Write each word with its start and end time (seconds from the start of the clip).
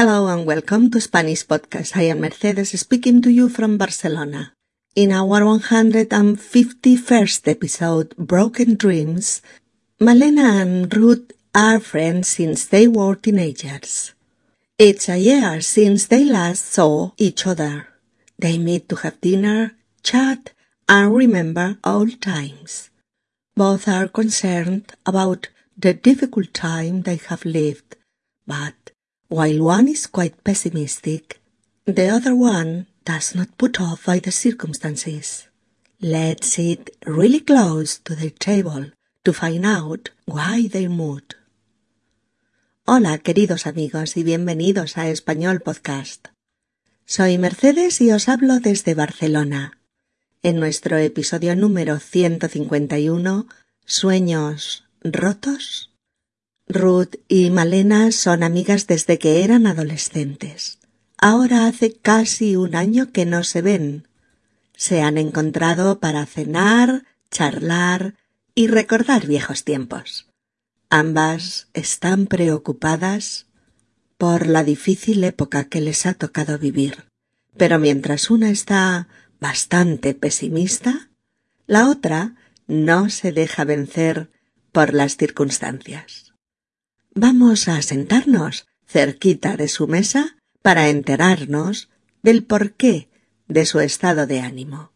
Hello 0.00 0.20
and 0.28 0.46
welcome 0.46 0.88
to 0.88 0.98
Spanish 0.98 1.44
Podcast. 1.44 1.94
I 1.94 2.04
am 2.04 2.22
Mercedes 2.22 2.80
speaking 2.80 3.20
to 3.20 3.28
you 3.28 3.50
from 3.50 3.76
Barcelona. 3.76 4.54
In 4.96 5.12
our 5.12 5.42
151st 5.42 7.46
episode, 7.46 8.16
Broken 8.16 8.76
Dreams, 8.76 9.42
Malena 10.00 10.62
and 10.62 10.96
Ruth 10.96 11.32
are 11.54 11.80
friends 11.80 12.28
since 12.28 12.64
they 12.64 12.88
were 12.88 13.14
teenagers. 13.14 14.14
It's 14.78 15.06
a 15.10 15.18
year 15.18 15.60
since 15.60 16.06
they 16.06 16.24
last 16.24 16.72
saw 16.72 17.10
each 17.18 17.46
other. 17.46 17.88
They 18.38 18.56
meet 18.56 18.88
to 18.88 18.96
have 19.04 19.20
dinner, 19.20 19.76
chat, 20.02 20.54
and 20.88 21.14
remember 21.14 21.76
old 21.84 22.22
times. 22.22 22.88
Both 23.54 23.86
are 23.86 24.08
concerned 24.08 24.94
about 25.04 25.48
the 25.76 25.92
difficult 25.92 26.54
time 26.54 27.02
they 27.02 27.16
have 27.28 27.44
lived, 27.44 27.96
but 28.46 28.79
while 29.30 29.62
one 29.62 29.86
is 29.86 30.08
quite 30.08 30.42
pessimistic, 30.42 31.40
the 31.86 32.08
other 32.08 32.34
one 32.34 32.88
does 33.04 33.32
not 33.34 33.56
put 33.56 33.80
off 33.80 34.04
by 34.04 34.18
the 34.18 34.32
circumstances. 34.32 35.46
Let's 36.00 36.48
sit 36.48 36.90
really 37.06 37.38
close 37.38 37.98
to 38.00 38.16
the 38.16 38.30
table 38.30 38.90
to 39.24 39.32
find 39.32 39.64
out 39.64 40.10
why 40.26 40.66
they 40.66 40.88
mood. 40.88 41.36
Hola, 42.86 43.18
queridos 43.18 43.66
amigos, 43.66 44.16
y 44.16 44.24
bienvenidos 44.24 44.98
a 44.98 45.08
Español 45.08 45.60
Podcast. 45.60 46.28
Soy 47.06 47.38
Mercedes 47.38 48.00
y 48.00 48.10
os 48.10 48.28
hablo 48.28 48.58
desde 48.58 48.94
Barcelona. 48.94 49.78
En 50.42 50.58
nuestro 50.58 50.96
episodio 50.96 51.54
número 51.54 52.00
151, 52.00 53.46
Sueños 53.86 54.84
rotos, 55.04 55.89
Ruth 56.70 57.16
y 57.26 57.50
Malena 57.50 58.12
son 58.12 58.44
amigas 58.44 58.86
desde 58.86 59.18
que 59.18 59.42
eran 59.42 59.66
adolescentes. 59.66 60.78
Ahora 61.18 61.66
hace 61.66 61.92
casi 61.92 62.54
un 62.54 62.76
año 62.76 63.10
que 63.12 63.26
no 63.26 63.42
se 63.42 63.60
ven. 63.60 64.08
Se 64.76 65.02
han 65.02 65.18
encontrado 65.18 65.98
para 65.98 66.24
cenar, 66.26 67.04
charlar 67.30 68.14
y 68.54 68.68
recordar 68.68 69.26
viejos 69.26 69.64
tiempos. 69.64 70.28
Ambas 70.88 71.68
están 71.74 72.26
preocupadas 72.26 73.46
por 74.16 74.46
la 74.46 74.62
difícil 74.62 75.24
época 75.24 75.64
que 75.64 75.80
les 75.80 76.06
ha 76.06 76.14
tocado 76.14 76.58
vivir. 76.58 77.06
Pero 77.56 77.78
mientras 77.78 78.30
una 78.30 78.50
está 78.50 79.08
bastante 79.40 80.14
pesimista, 80.14 81.10
la 81.66 81.88
otra 81.88 82.36
no 82.66 83.10
se 83.10 83.32
deja 83.32 83.64
vencer 83.64 84.30
por 84.72 84.94
las 84.94 85.16
circunstancias. 85.16 86.29
Vamos 87.14 87.66
a 87.66 87.82
sentarnos 87.82 88.68
cerquita 88.86 89.56
de 89.56 89.66
su 89.66 89.88
mesa 89.88 90.36
para 90.62 90.88
enterarnos 90.88 91.90
del 92.22 92.44
porqué 92.44 93.08
de 93.48 93.66
su 93.66 93.80
estado 93.80 94.28
de 94.28 94.40
ánimo. 94.40 94.92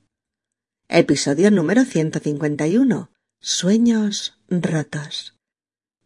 Episodio 0.88 1.50
número 1.50 1.84
151. 1.84 3.10
Sueños 3.40 4.38
rotos. 4.48 5.34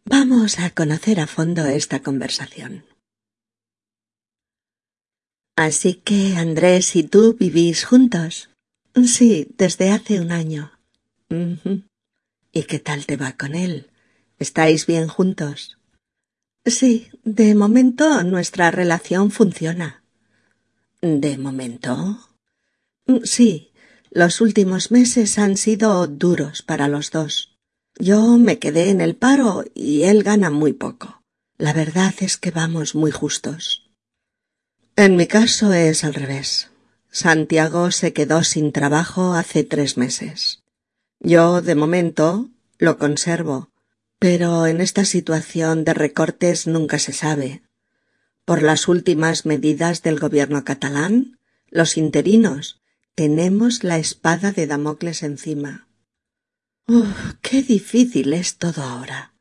Vamos 0.03 0.57
a 0.57 0.71
conocer 0.71 1.19
a 1.19 1.27
fondo 1.27 1.67
esta 1.67 2.01
conversación. 2.01 2.85
Así 5.55 5.93
que 5.93 6.37
Andrés 6.37 6.95
y 6.95 7.03
tú 7.03 7.35
vivís 7.39 7.85
juntos. 7.85 8.49
Sí, 9.05 9.53
desde 9.59 9.91
hace 9.91 10.19
un 10.19 10.31
año. 10.31 10.71
¿Y 12.51 12.63
qué 12.63 12.79
tal 12.79 13.05
te 13.05 13.15
va 13.15 13.33
con 13.33 13.53
él? 13.53 13.91
¿Estáis 14.39 14.87
bien 14.87 15.07
juntos? 15.07 15.78
Sí, 16.65 17.09
de 17.23 17.55
momento 17.55 18.23
nuestra 18.23 18.71
relación 18.71 19.31
funciona. 19.31 20.03
¿De 21.01 21.37
momento? 21.37 22.19
Mm, 23.05 23.23
sí, 23.23 23.71
los 24.11 24.41
últimos 24.41 24.91
meses 24.91 25.39
han 25.39 25.55
sido 25.55 26.05
duros 26.07 26.61
para 26.61 26.87
los 26.87 27.11
dos. 27.11 27.57
Yo 27.97 28.37
me 28.37 28.59
quedé 28.59 28.89
en 28.89 29.01
el 29.01 29.15
paro 29.15 29.63
y 29.73 30.03
él 30.03 30.23
gana 30.23 30.49
muy 30.49 30.73
poco. 30.73 31.21
La 31.57 31.73
verdad 31.73 32.13
es 32.19 32.37
que 32.37 32.51
vamos 32.51 32.95
muy 32.95 33.11
justos. 33.11 33.89
En 34.95 35.15
mi 35.15 35.27
caso 35.27 35.73
es 35.73 36.03
al 36.03 36.13
revés. 36.13 36.69
Santiago 37.11 37.91
se 37.91 38.13
quedó 38.13 38.43
sin 38.43 38.71
trabajo 38.71 39.33
hace 39.33 39.63
tres 39.63 39.97
meses. 39.97 40.63
Yo, 41.19 41.61
de 41.61 41.75
momento, 41.75 42.49
lo 42.77 42.97
conservo, 42.97 43.69
pero 44.19 44.67
en 44.67 44.81
esta 44.81 45.05
situación 45.05 45.85
de 45.85 45.93
recortes 45.93 46.67
nunca 46.67 46.99
se 46.99 47.13
sabe. 47.13 47.63
Por 48.43 48.61
las 48.61 48.87
últimas 48.89 49.45
medidas 49.45 50.03
del 50.03 50.19
gobierno 50.19 50.65
catalán, 50.65 51.39
los 51.69 51.97
interinos 51.97 52.81
tenemos 53.15 53.83
la 53.83 53.97
espada 53.97 54.51
de 54.51 54.67
Damocles 54.67 55.23
encima. 55.23 55.87
Uf, 56.87 57.07
qué 57.41 57.63
difícil 57.63 58.33
es 58.33 58.57
todo 58.57 58.81
ahora. 58.81 59.33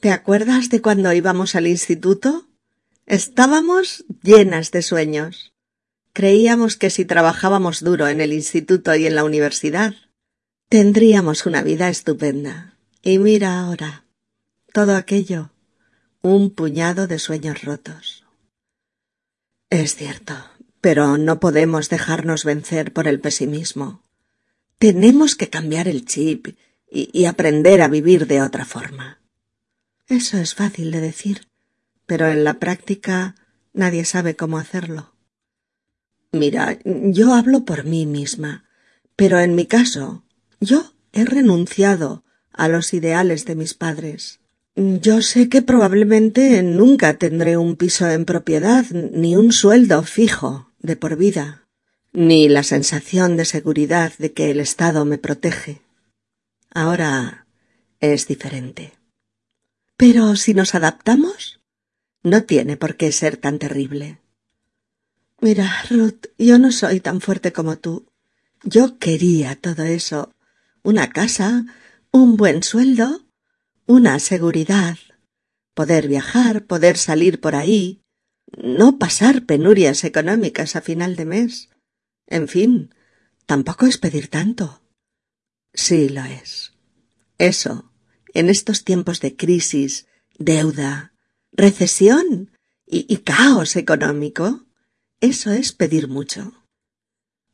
¿Te 0.00 0.10
acuerdas 0.10 0.70
de 0.70 0.80
cuando 0.80 1.12
íbamos 1.12 1.54
al 1.54 1.66
instituto? 1.66 2.48
Estábamos 3.04 4.04
llenas 4.22 4.70
de 4.70 4.82
sueños. 4.82 5.52
Creíamos 6.12 6.76
que 6.76 6.88
si 6.90 7.04
trabajábamos 7.04 7.84
duro 7.84 8.08
en 8.08 8.20
el 8.20 8.32
instituto 8.32 8.94
y 8.94 9.06
en 9.06 9.14
la 9.14 9.24
universidad, 9.24 9.94
tendríamos 10.68 11.44
una 11.44 11.62
vida 11.62 11.88
estupenda. 11.88 12.78
Y 13.02 13.18
mira 13.18 13.60
ahora 13.60 14.05
todo 14.76 14.94
aquello 14.94 15.52
un 16.20 16.50
puñado 16.50 17.06
de 17.06 17.18
sueños 17.18 17.62
rotos. 17.62 18.26
Es 19.70 19.94
cierto, 19.94 20.34
pero 20.82 21.16
no 21.16 21.40
podemos 21.40 21.88
dejarnos 21.88 22.44
vencer 22.44 22.92
por 22.92 23.08
el 23.08 23.18
pesimismo. 23.18 24.02
Tenemos 24.78 25.34
que 25.34 25.48
cambiar 25.48 25.88
el 25.88 26.04
chip 26.04 26.58
y, 26.90 27.24
aprender 27.24 27.80
a 27.80 27.88
vivir 27.88 28.26
de 28.26 28.42
otra 28.42 28.66
forma. 28.66 29.22
Eso 30.08 30.36
es 30.36 30.54
fácil 30.54 30.90
de 30.90 31.00
decir, 31.00 31.48
pero 32.04 32.26
en 32.26 32.44
la 32.44 32.58
práctica 32.58 33.34
nadie 33.72 34.04
sabe 34.04 34.36
cómo 34.36 34.58
hacerlo. 34.58 35.14
Mira, 36.32 36.78
yo 36.84 37.32
hablo 37.32 37.64
por 37.64 37.84
mí 37.84 38.04
misma, 38.04 38.68
pero 39.16 39.40
en 39.40 39.54
mi 39.54 39.64
caso, 39.64 40.22
yo 40.60 40.92
he 41.14 41.24
renunciado 41.24 42.24
a 42.52 42.68
los 42.68 42.92
ideales 42.92 43.46
de 43.46 43.54
mis 43.54 43.72
padres. 43.72 44.40
Yo 44.76 45.22
sé 45.22 45.48
que 45.48 45.62
probablemente 45.62 46.62
nunca 46.62 47.14
tendré 47.14 47.56
un 47.56 47.76
piso 47.76 48.10
en 48.10 48.26
propiedad, 48.26 48.84
ni 48.90 49.34
un 49.34 49.50
sueldo 49.50 50.02
fijo 50.02 50.70
de 50.80 50.96
por 50.96 51.16
vida, 51.16 51.66
ni 52.12 52.50
la 52.50 52.62
sensación 52.62 53.38
de 53.38 53.46
seguridad 53.46 54.12
de 54.18 54.34
que 54.34 54.50
el 54.50 54.60
Estado 54.60 55.06
me 55.06 55.16
protege. 55.16 55.80
Ahora 56.68 57.46
es 58.00 58.28
diferente. 58.28 58.92
Pero 59.96 60.36
si 60.36 60.52
nos 60.52 60.74
adaptamos, 60.74 61.58
no 62.22 62.44
tiene 62.44 62.76
por 62.76 62.96
qué 62.96 63.12
ser 63.12 63.38
tan 63.38 63.58
terrible. 63.58 64.20
Mira, 65.40 65.72
Ruth, 65.88 66.26
yo 66.36 66.58
no 66.58 66.70
soy 66.70 67.00
tan 67.00 67.22
fuerte 67.22 67.50
como 67.50 67.78
tú. 67.78 68.10
Yo 68.62 68.98
quería 68.98 69.56
todo 69.56 69.84
eso. 69.84 70.34
Una 70.82 71.08
casa, 71.08 71.64
un 72.10 72.36
buen 72.36 72.62
sueldo 72.62 73.25
una 73.86 74.18
seguridad, 74.18 74.98
poder 75.74 76.08
viajar, 76.08 76.66
poder 76.66 76.96
salir 76.96 77.40
por 77.40 77.54
ahí, 77.54 78.02
no 78.56 78.98
pasar 78.98 79.46
penurias 79.46 80.04
económicas 80.04 80.76
a 80.76 80.80
final 80.80 81.16
de 81.16 81.24
mes. 81.24 81.70
En 82.26 82.48
fin, 82.48 82.94
tampoco 83.46 83.86
es 83.86 83.98
pedir 83.98 84.28
tanto. 84.28 84.82
Sí 85.72 86.08
lo 86.08 86.24
es. 86.24 86.72
Eso, 87.38 87.92
en 88.34 88.48
estos 88.48 88.84
tiempos 88.84 89.20
de 89.20 89.36
crisis, 89.36 90.06
deuda, 90.38 91.12
recesión 91.52 92.50
y, 92.86 93.06
y 93.12 93.18
caos 93.18 93.76
económico, 93.76 94.66
eso 95.20 95.52
es 95.52 95.72
pedir 95.72 96.08
mucho. 96.08 96.52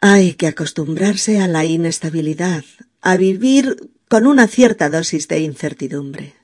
Hay 0.01 0.35
que 0.35 0.47
acostumbrarse 0.47 1.41
a 1.41 1.49
la 1.49 1.65
inestabilidad, 1.65 2.65
a 3.01 3.17
vivir 3.17 3.93
con 4.13 4.27
una 4.27 4.47
cierta 4.47 4.91
dosis 4.91 5.27
de 5.27 5.39
incertidumbre. 5.39 6.35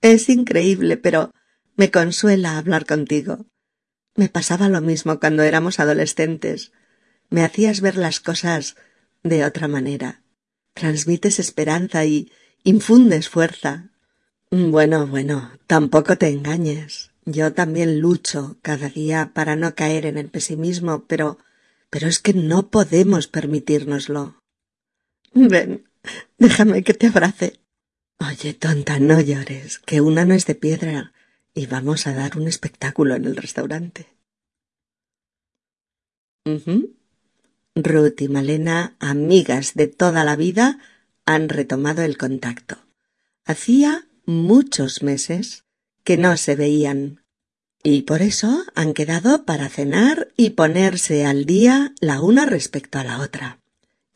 Es 0.00 0.28
increíble, 0.28 0.96
pero 0.96 1.30
me 1.76 1.92
consuela 1.92 2.58
hablar 2.58 2.84
contigo. 2.84 3.46
Me 4.16 4.28
pasaba 4.28 4.68
lo 4.68 4.80
mismo 4.80 5.20
cuando 5.20 5.44
éramos 5.44 5.78
adolescentes. 5.78 6.72
Me 7.30 7.44
hacías 7.44 7.80
ver 7.80 7.96
las 7.96 8.18
cosas 8.18 8.74
de 9.22 9.44
otra 9.44 9.68
manera. 9.68 10.24
Transmites 10.74 11.38
esperanza 11.38 12.04
y 12.04 12.32
infundes 12.64 13.28
fuerza. 13.28 13.92
Bueno, 14.50 15.06
bueno, 15.06 15.52
tampoco 15.68 16.18
te 16.18 16.28
engañes. 16.30 17.12
Yo 17.24 17.52
también 17.52 18.00
lucho 18.00 18.58
cada 18.62 18.88
día 18.88 19.30
para 19.32 19.54
no 19.54 19.76
caer 19.76 20.06
en 20.06 20.18
el 20.18 20.28
pesimismo, 20.28 21.04
pero 21.06 21.38
pero 21.88 22.08
es 22.08 22.18
que 22.18 22.34
no 22.34 22.68
podemos 22.68 23.28
permitírnoslo. 23.28 24.40
Ven, 25.32 25.86
Déjame 26.38 26.82
que 26.82 26.94
te 26.94 27.08
abrace. 27.08 27.60
Oye, 28.18 28.54
tonta, 28.54 28.98
no 28.98 29.20
llores, 29.20 29.78
que 29.78 30.00
una 30.00 30.24
no 30.24 30.34
es 30.34 30.46
de 30.46 30.54
piedra 30.54 31.12
y 31.54 31.66
vamos 31.66 32.06
a 32.06 32.14
dar 32.14 32.36
un 32.36 32.48
espectáculo 32.48 33.14
en 33.14 33.24
el 33.24 33.36
restaurante. 33.36 34.06
Ruth 37.74 38.20
y 38.20 38.28
Malena, 38.28 38.96
amigas 39.00 39.74
de 39.74 39.88
toda 39.88 40.24
la 40.24 40.36
vida, 40.36 40.78
han 41.24 41.48
retomado 41.48 42.02
el 42.02 42.16
contacto. 42.16 42.78
Hacía 43.44 44.06
muchos 44.24 45.02
meses 45.02 45.64
que 46.04 46.16
no 46.16 46.36
se 46.36 46.56
veían. 46.56 47.24
Y 47.82 48.02
por 48.02 48.22
eso 48.22 48.64
han 48.74 48.94
quedado 48.94 49.44
para 49.44 49.68
cenar 49.68 50.28
y 50.36 50.50
ponerse 50.50 51.26
al 51.26 51.44
día 51.46 51.94
la 52.00 52.20
una 52.20 52.46
respecto 52.46 52.98
a 52.98 53.04
la 53.04 53.20
otra. 53.20 53.60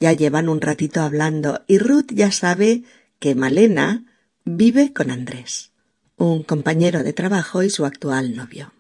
Ya 0.01 0.13
llevan 0.13 0.49
un 0.49 0.61
ratito 0.61 1.03
hablando 1.03 1.63
y 1.67 1.79
Ruth 1.79 2.13
ya 2.13 2.33
sabe 2.33 2.83
que 3.19 3.35
Malena 3.35 4.05
vive 4.45 4.93
con 4.93 5.11
Andrés, 5.11 5.73
un 6.17 6.43
compañero 6.43 7.05
de 7.05 7.13
trabajo 7.13 7.63
y 7.63 7.71
su 7.71 7.85
actual 7.85 8.35
novio. 8.35 8.73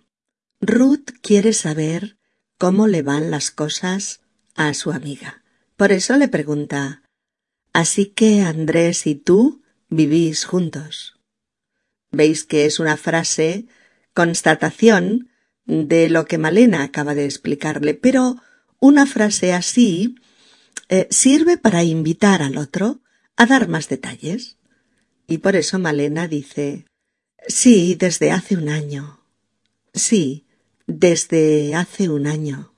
Ruth 0.60 1.10
quiere 1.22 1.52
saber 1.52 2.16
cómo 2.58 2.86
le 2.86 3.02
van 3.02 3.30
las 3.30 3.50
cosas 3.50 4.20
a 4.56 4.74
su 4.74 4.92
amiga. 4.92 5.42
Por 5.76 5.92
eso 5.92 6.16
le 6.16 6.28
pregunta 6.28 7.02
Así 7.72 8.06
que 8.06 8.40
Andrés 8.40 9.06
y 9.06 9.14
tú 9.14 9.62
vivís 9.88 10.44
juntos. 10.44 11.18
Veis 12.10 12.44
que 12.44 12.64
es 12.64 12.80
una 12.80 12.96
frase 12.96 13.66
constatación 14.12 15.30
de 15.66 16.08
lo 16.08 16.24
que 16.24 16.38
Malena 16.38 16.82
acaba 16.82 17.14
de 17.14 17.24
explicarle, 17.24 17.94
pero 17.94 18.36
una 18.80 19.06
frase 19.06 19.52
así 19.52 20.16
eh, 20.90 21.06
sirve 21.10 21.56
para 21.56 21.84
invitar 21.84 22.42
al 22.42 22.58
otro 22.58 23.00
a 23.36 23.46
dar 23.46 23.68
más 23.68 23.88
detalles. 23.88 24.58
Y 25.26 25.38
por 25.38 25.56
eso 25.56 25.78
Malena 25.78 26.28
dice 26.28 26.84
Sí, 27.46 27.94
desde 27.94 28.32
hace 28.32 28.56
un 28.56 28.68
año. 28.68 29.24
Sí, 29.94 30.44
desde 30.86 31.74
hace 31.74 32.08
un 32.08 32.26
año. 32.26 32.74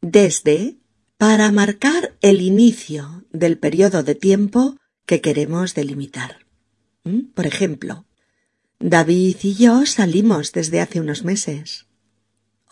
desde, 0.00 0.76
para 1.16 1.50
marcar 1.50 2.14
el 2.20 2.40
inicio 2.40 3.24
del 3.32 3.58
periodo 3.58 4.02
de 4.02 4.14
tiempo 4.14 4.76
que 5.06 5.20
queremos 5.20 5.74
delimitar. 5.74 6.46
¿Mm? 7.04 7.32
Por 7.34 7.46
ejemplo, 7.46 8.04
David 8.78 9.36
y 9.42 9.54
yo 9.54 9.86
salimos 9.86 10.52
desde 10.52 10.80
hace 10.80 11.00
unos 11.00 11.24
meses. 11.24 11.86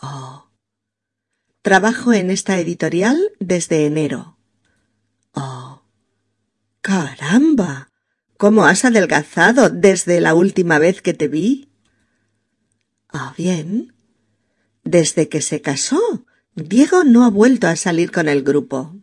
Oh. 0.01 0.49
Trabajo 1.61 2.13
en 2.13 2.29
esta 2.29 2.59
editorial 2.59 3.17
desde 3.39 3.85
enero. 3.85 4.37
Oh. 5.33 5.83
Caramba. 6.81 7.89
¿Cómo 8.37 8.65
has 8.65 8.83
adelgazado 8.83 9.69
desde 9.69 10.19
la 10.19 10.35
última 10.35 10.77
vez 10.77 11.01
que 11.01 11.13
te 11.13 11.29
vi? 11.29 11.69
Ah, 13.07 13.33
bien. 13.37 13.93
Desde 14.83 15.29
que 15.29 15.41
se 15.41 15.61
casó, 15.61 16.25
Diego 16.55 17.03
no 17.05 17.23
ha 17.23 17.29
vuelto 17.29 17.67
a 17.67 17.77
salir 17.77 18.11
con 18.11 18.27
el 18.27 18.43
grupo. 18.43 18.95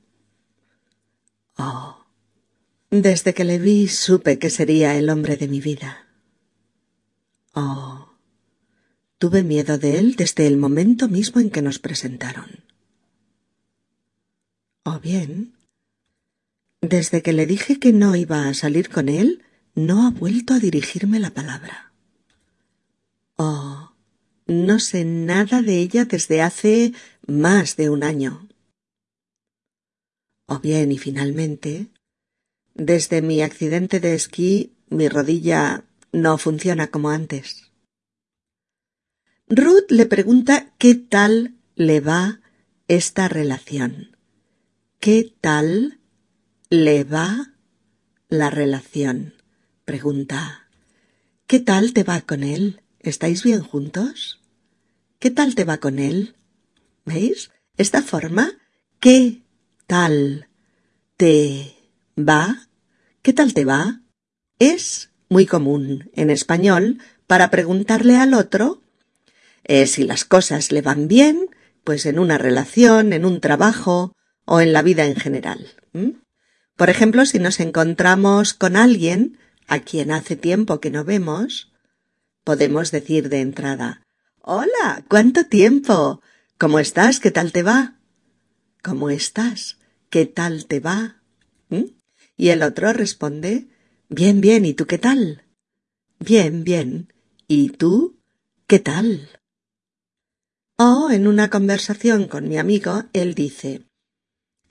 Oh. 1.57 2.05
Desde 2.91 3.33
que 3.33 3.45
le 3.45 3.59
vi 3.59 3.89
supe 3.89 4.39
que 4.39 4.51
sería 4.51 4.97
el 4.97 5.09
hombre 5.09 5.37
de 5.37 5.49
mi 5.49 5.61
vida. 5.61 6.10
Oh. 7.53 8.09
Tuve 9.19 9.43
miedo 9.43 9.77
de 9.77 9.99
él 9.99 10.17
desde 10.17 10.47
el 10.47 10.57
momento 10.57 11.09
mismo 11.09 11.41
en 11.41 11.51
que 11.51 11.63
nos 11.63 11.79
presentaron. 11.79 12.65
O 14.85 14.99
bien, 14.99 15.53
desde 16.81 17.23
que 17.23 17.33
le 17.33 17.47
dije 17.47 17.79
que 17.79 17.93
no 17.93 18.17
iba 18.17 18.49
a 18.49 18.55
salir 18.55 18.89
con 18.89 19.09
él, 19.09 19.43
no 19.75 20.07
ha 20.07 20.11
vuelto 20.11 20.55
a 20.55 20.59
dirigirme 20.59 21.21
la 21.21 21.31
palabra. 21.31 21.93
Oh, 23.37 23.93
no 24.47 24.79
sé 24.79 25.05
nada 25.05 25.63
de 25.63 25.79
ella 25.79 26.07
desde 26.07 26.43
hace 26.43 26.93
más 27.27 27.77
de 27.77 27.91
un 27.91 28.03
año. 28.03 28.49
O 30.47 30.59
bien, 30.59 30.91
y 30.91 30.99
finalmente, 30.99 31.89
desde 32.75 33.23
mi 33.23 33.43
accidente 33.43 34.01
de 34.01 34.15
esquí, 34.15 34.73
mi 34.89 35.09
rodilla 35.09 35.85
no 36.13 36.39
funciona 36.39 36.89
como 36.89 37.11
antes. 37.11 37.71
Ruth 39.49 39.91
le 39.91 40.07
pregunta 40.07 40.73
qué 40.79 40.95
tal 40.95 41.57
le 41.75 42.01
va 42.01 42.41
esta 42.89 43.29
relación. 43.29 44.17
¿Qué 45.01 45.35
tal 45.41 46.01
le 46.69 47.05
va 47.05 47.55
la 48.29 48.51
relación? 48.51 49.35
Pregunta. 49.85 50.69
¿Qué 51.47 51.59
tal 51.59 51.93
te 51.93 52.05
va 52.05 52.21
con 52.21 52.45
él? 52.45 52.83
¿Estáis 53.01 53.43
bien 53.43 53.63
juntos? 53.63 54.41
¿Qué 55.19 55.31
tal 55.31 55.55
te 55.55 55.65
va 55.65 55.79
con 55.79 55.99
él? 55.99 56.37
¿Veis? 57.05 57.51
Esta 57.77 58.03
forma, 58.03 58.53
¿qué 59.01 59.43
tal 59.87 60.49
te 61.17 61.75
va? 62.17 62.69
¿Qué 63.23 63.33
tal 63.33 63.53
te 63.53 63.65
va? 63.65 64.03
Es 64.59 65.10
muy 65.31 65.47
común 65.47 66.11
en 66.15 66.29
español 66.29 66.99
para 67.27 67.51
preguntarle 67.51 68.17
al 68.17 68.35
otro 68.35 68.83
eh, 69.65 69.87
si 69.87 70.05
las 70.05 70.25
cosas 70.25 70.73
le 70.73 70.83
van 70.83 71.09
bien, 71.09 71.49
pues 71.85 72.05
en 72.05 72.19
una 72.19 72.37
relación, 72.37 73.13
en 73.13 73.25
un 73.25 73.41
trabajo 73.41 74.15
o 74.45 74.61
en 74.61 74.73
la 74.73 74.83
vida 74.83 75.07
en 75.07 75.17
general. 75.17 75.67
Por 76.77 76.91
ejemplo, 76.91 77.25
si 77.25 77.39
nos 77.39 77.61
encontramos 77.61 78.53
con 78.53 78.77
alguien 78.77 79.39
a 79.69 79.79
quien 79.79 80.11
hace 80.11 80.37
tiempo 80.37 80.81
que 80.81 80.91
no 80.91 81.05
vemos, 81.05 81.73
podemos 82.45 82.91
decir 82.91 83.29
de 83.29 83.41
entrada 83.41 84.03
Hola, 84.43 85.05
¿cuánto 85.09 85.47
tiempo? 85.47 86.23
¿Cómo 86.59 86.81
estás? 86.81 87.21
¿Qué 87.21 87.31
tal 87.31 87.53
te 87.53 87.63
va? 87.63 87.99
¿Cómo 88.83 89.11
estás? 89.11 89.79
¿Qué 90.09 90.27
tal 90.27 90.67
te 90.67 90.81
va? 90.81 91.23
Y 92.37 92.49
el 92.49 92.63
otro 92.63 92.93
responde 92.93 93.69
Bien, 94.13 94.41
bien, 94.41 94.65
¿y 94.67 94.75
tú 94.75 94.87
qué 94.87 94.99
tal? 94.99 95.45
Bien, 96.19 96.65
bien. 96.65 97.13
¿Y 97.47 97.69
tú 97.71 98.19
qué 98.67 98.81
tal? 98.81 99.31
O 100.77 101.13
en 101.13 101.29
una 101.29 101.49
conversación 101.49 102.27
con 102.27 102.49
mi 102.49 102.59
amigo, 102.59 103.05
él 103.13 103.37
dice 103.37 103.87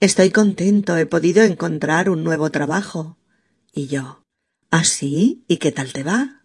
Estoy 0.02 0.32
contento, 0.32 0.98
he 0.98 1.06
podido 1.06 1.42
encontrar 1.44 2.10
un 2.10 2.26
nuevo 2.26 2.50
trabajo. 2.50 3.18
Y 3.72 3.88
yo 3.88 4.24
¿Ah, 4.72 4.84
sí? 4.84 5.46
¿Y 5.48 5.56
qué 5.56 5.72
tal 5.72 5.94
te 5.94 6.04
va? 6.04 6.44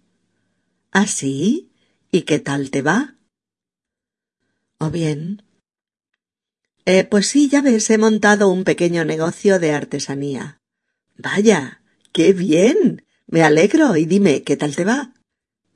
¿Ah, 0.93 1.09
sí? 1.09 1.73
¿Y 2.13 2.23
qué 2.23 2.39
tal 2.39 2.71
te 2.71 2.83
va? 2.83 3.17
O 4.79 4.91
bien 4.91 5.43
eh, 6.87 7.03
pues 7.05 7.27
sí, 7.27 7.49
ya 7.49 7.61
ves, 7.61 7.91
he 7.91 7.99
montado 7.99 8.51
un 8.51 8.63
pequeño 8.63 9.05
negocio 9.05 9.59
de 9.59 9.73
artesanía. 9.73 10.59
Vaya, 11.17 11.81
¡Qué 12.15 12.33
bien! 12.33 13.05
Me 13.27 13.43
alegro 13.43 13.97
y 13.97 14.07
dime, 14.07 14.45
¿qué 14.45 14.57
tal 14.57 14.77
te 14.77 14.85
va? 14.85 15.15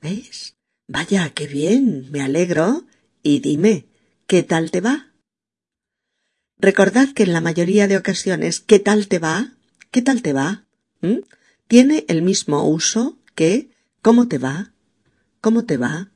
¿Ves? 0.01 0.55
Vaya, 0.87 1.29
qué 1.31 1.47
bien, 1.47 2.09
me 2.11 2.21
alegro 2.21 2.85
y 3.21 3.41
dime, 3.41 3.87
¿qué 4.25 4.41
tal 4.43 4.71
te 4.71 4.79
va? 4.79 5.11
Recordad 6.57 7.09
que 7.09 7.23
en 7.23 7.33
la 7.33 7.41
mayoría 7.41 7.89
de 7.89 7.97
ocasiones, 7.97 8.61
¿qué 8.61 8.79
tal 8.79 9.09
te 9.09 9.19
va? 9.19 9.57
¿Qué 9.91 10.01
tal 10.01 10.21
te 10.21 10.31
va? 10.31 10.65
¿Mm? 11.01 11.25
Tiene 11.67 12.05
el 12.07 12.21
mismo 12.21 12.65
uso 12.69 13.19
que 13.35 13.71
¿cómo 14.01 14.29
te 14.29 14.37
va? 14.37 14.71
¿Cómo 15.41 15.65
te 15.65 15.75
va? 15.75 16.09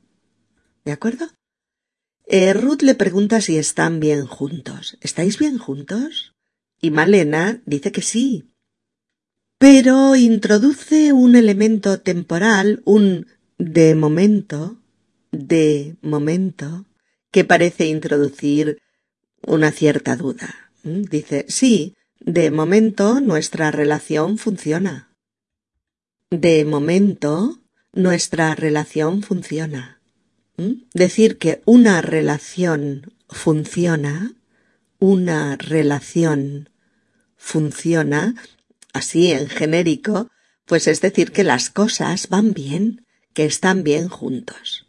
¿De 0.86 0.94
acuerdo? 0.94 1.28
Eh, 2.28 2.54
Ruth 2.54 2.82
le 2.82 2.96
pregunta 2.96 3.42
si 3.42 3.58
están 3.58 4.00
bien 4.00 4.26
juntos. 4.26 4.98
¿Estáis 5.02 5.38
bien 5.38 5.58
juntos? 5.58 6.34
Y 6.80 6.92
Malena 6.92 7.62
dice 7.66 7.92
que 7.92 8.02
sí, 8.02 8.53
pero 9.64 10.18
introduce 10.18 11.14
un 11.14 11.38
elemento 11.38 12.02
temporal, 12.02 12.82
un 12.84 13.28
de 13.58 13.96
momento, 13.96 14.82
de 15.32 15.96
momento, 16.02 16.84
que 17.32 17.46
parece 17.46 17.86
introducir 17.86 18.82
una 19.48 19.72
cierta 19.72 20.18
duda. 20.18 20.54
¿Mm? 20.84 21.04
Dice, 21.04 21.46
sí, 21.48 21.96
de 22.20 22.52
momento 22.52 23.22
nuestra 23.22 23.72
relación 23.72 24.38
funciona. 24.38 25.16
De 26.30 26.66
momento 26.66 27.62
nuestra 27.94 28.56
relación 28.56 29.24
funciona. 29.24 30.02
¿Mm? 30.58 30.90
Decir 30.94 31.38
que 31.38 31.62
una 31.64 32.02
relación 32.02 33.14
funciona, 33.30 34.34
una 35.00 35.56
relación 35.56 36.70
funciona, 37.38 38.36
así 38.94 39.32
en 39.32 39.50
genérico, 39.50 40.30
pues 40.66 40.88
es 40.88 41.02
decir 41.02 41.32
que 41.32 41.44
las 41.44 41.70
cosas 41.70 42.30
van 42.30 42.54
bien, 42.54 43.06
que 43.34 43.46
están 43.46 43.84
bien 43.84 44.08
juntos. 44.08 44.88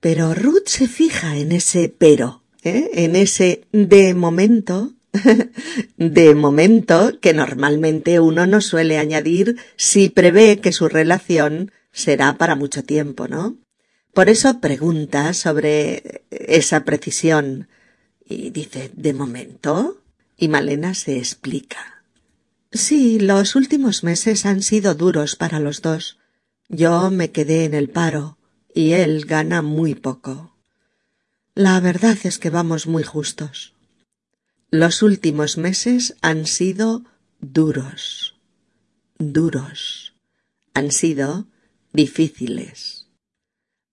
Pero 0.00 0.34
Ruth 0.34 0.66
se 0.66 0.88
fija 0.88 1.36
en 1.36 1.52
ese 1.52 1.88
pero, 1.88 2.42
¿eh? 2.64 2.90
en 2.94 3.16
ese 3.16 3.64
de 3.70 4.14
momento, 4.14 4.94
de 5.96 6.34
momento 6.34 7.20
que 7.20 7.34
normalmente 7.34 8.18
uno 8.18 8.46
no 8.46 8.60
suele 8.60 8.98
añadir 8.98 9.56
si 9.76 10.08
prevé 10.08 10.60
que 10.60 10.72
su 10.72 10.88
relación 10.88 11.72
será 11.92 12.38
para 12.38 12.54
mucho 12.54 12.82
tiempo, 12.82 13.28
¿no? 13.28 13.58
Por 14.14 14.28
eso 14.28 14.60
pregunta 14.60 15.34
sobre 15.34 16.24
esa 16.30 16.84
precisión 16.84 17.68
y 18.24 18.50
dice 18.50 18.90
¿de 18.94 19.12
momento? 19.12 20.02
Y 20.36 20.48
Malena 20.48 20.94
se 20.94 21.18
explica. 21.18 21.99
Sí, 22.72 23.18
los 23.18 23.56
últimos 23.56 24.04
meses 24.04 24.46
han 24.46 24.62
sido 24.62 24.94
duros 24.94 25.34
para 25.34 25.58
los 25.58 25.82
dos. 25.82 26.18
Yo 26.68 27.10
me 27.10 27.32
quedé 27.32 27.64
en 27.64 27.74
el 27.74 27.90
paro 27.90 28.38
y 28.72 28.92
él 28.92 29.24
gana 29.26 29.60
muy 29.60 29.96
poco. 29.96 30.56
La 31.54 31.80
verdad 31.80 32.16
es 32.22 32.38
que 32.38 32.48
vamos 32.48 32.86
muy 32.86 33.02
justos. 33.02 33.74
Los 34.70 35.02
últimos 35.02 35.58
meses 35.58 36.14
han 36.22 36.46
sido 36.46 37.04
duros, 37.40 38.36
duros, 39.18 40.14
han 40.72 40.92
sido 40.92 41.48
difíciles. 41.92 43.08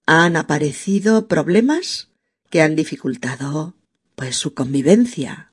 Han 0.05 0.35
aparecido 0.35 1.27
problemas 1.27 2.09
que 2.51 2.61
han 2.61 2.75
dificultado, 2.75 3.73
pues, 4.15 4.37
su 4.37 4.53
convivencia. 4.53 5.51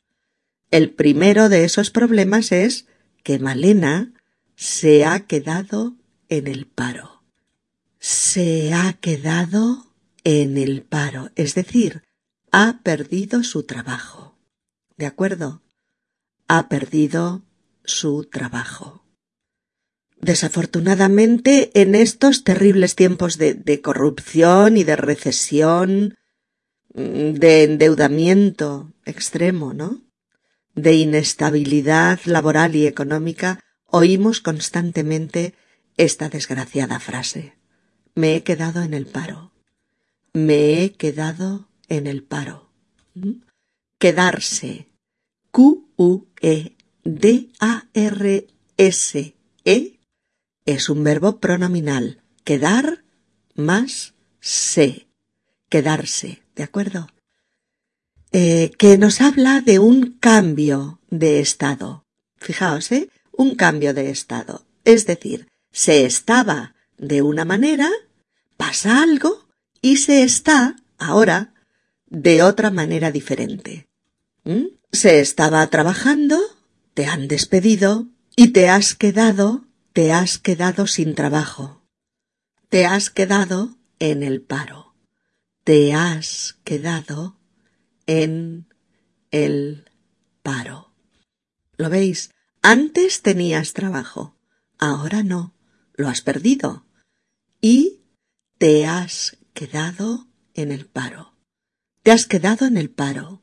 El 0.71 0.91
primero 0.91 1.49
de 1.49 1.65
esos 1.65 1.91
problemas 1.91 2.53
es 2.53 2.87
que 3.25 3.41
Malena 3.41 4.13
se 4.55 5.05
ha 5.05 5.27
quedado 5.27 5.97
en 6.29 6.47
el 6.47 6.67
paro. 6.67 7.25
Se 7.99 8.73
ha 8.73 8.93
quedado 8.93 9.87
en 10.23 10.59
el 10.59 10.83
paro, 10.83 11.31
es 11.35 11.55
decir, 11.55 12.05
ha 12.53 12.81
perdido 12.85 13.43
su 13.43 13.65
trabajo. 13.65 14.37
¿De 14.97 15.07
acuerdo? 15.07 15.63
Ha 16.47 16.69
perdido 16.69 17.43
su 17.85 18.25
trabajo. 18.25 19.05
Desafortunadamente, 20.21 21.71
en 21.81 21.95
estos 21.95 22.45
terribles 22.45 22.95
tiempos 22.95 23.39
de, 23.39 23.55
de 23.55 23.81
corrupción 23.81 24.77
y 24.77 24.85
de 24.85 24.97
recesión, 24.97 26.15
mm, 26.95 27.33
de 27.33 27.65
endeudamiento 27.65 28.93
extremo, 29.05 29.75
¿no? 29.75 30.04
De 30.75 30.95
inestabilidad 30.95 32.21
laboral 32.25 32.77
y 32.77 32.87
económica, 32.87 33.61
oímos 33.87 34.41
constantemente 34.41 35.55
esta 35.97 36.29
desgraciada 36.29 37.01
frase. 37.01 37.55
Me 38.15 38.37
he 38.37 38.43
quedado 38.43 38.83
en 38.83 38.95
el 38.95 39.07
paro. 39.07 39.53
Me 40.33 40.83
he 40.83 40.93
quedado 40.93 41.69
en 41.89 42.07
el 42.07 42.23
paro. 42.23 42.71
¿Mm? 43.15 43.45
quedarse. 44.05 44.87
Q-U-E-D-A-R-S-E 45.51 46.31
es 50.67 50.89
un 50.91 51.05
verbo 51.05 51.41
pronominal. 51.41 52.23
Quedar 52.45 53.03
más 53.55 54.13
se. 54.41 55.07
Quedarse. 55.71 56.43
¿De 56.55 56.65
acuerdo? 56.65 57.07
Eh, 58.37 58.73
que 58.79 58.99
nos 58.99 59.21
habla 59.21 59.61
de 59.61 59.79
un 59.79 60.19
cambio 60.19 60.99
de 61.09 61.39
estado. 61.39 62.05
Fijaos, 62.37 62.91
¿eh? 62.91 63.09
Un 63.31 63.55
cambio 63.55 63.95
de 63.95 64.11
estado. 64.11 64.67
Es 64.85 65.07
decir, 65.07 65.47
se 65.71 66.05
estaba 66.05 66.75
de 66.99 67.23
una 67.23 67.45
manera, 67.45 67.89
pasa 68.57 69.05
algo 69.05 69.47
y 69.81 69.99
se 69.99 70.25
está 70.25 70.75
ahora 70.99 71.55
de 72.07 72.43
otra 72.43 72.73
manera 72.73 73.13
diferente. 73.13 73.87
¿Mm? 74.43 74.65
Se 74.91 75.21
estaba 75.21 75.65
trabajando, 75.69 76.41
te 76.95 77.07
han 77.07 77.29
despedido 77.29 78.09
y 78.35 78.49
te 78.49 78.69
has 78.69 78.97
quedado, 78.97 79.65
te 79.93 80.13
has 80.13 80.39
quedado 80.39 80.89
sin 80.89 81.15
trabajo. 81.15 81.85
Te 82.69 82.85
has 82.85 83.11
quedado 83.11 83.77
en 84.01 84.25
el 84.25 84.43
paro. 84.43 84.97
Te 85.63 85.95
has 85.95 86.57
quedado 86.65 87.37
en 88.07 88.67
el 89.31 89.91
paro. 90.43 90.93
¿Lo 91.77 91.91
veis? 91.91 92.31
Antes 92.63 93.23
tenías 93.23 93.73
trabajo, 93.73 94.37
ahora 94.79 95.23
no, 95.23 95.55
lo 95.95 96.09
has 96.09 96.23
perdido. 96.23 96.87
Y 97.61 98.01
te 98.59 98.87
has 98.87 99.37
quedado 99.53 100.29
en 100.55 100.73
el 100.73 100.87
paro. 100.87 101.35
Te 102.03 102.11
has 102.11 102.27
quedado 102.27 102.67
en 102.67 102.77
el 102.77 102.91
paro. 102.91 103.43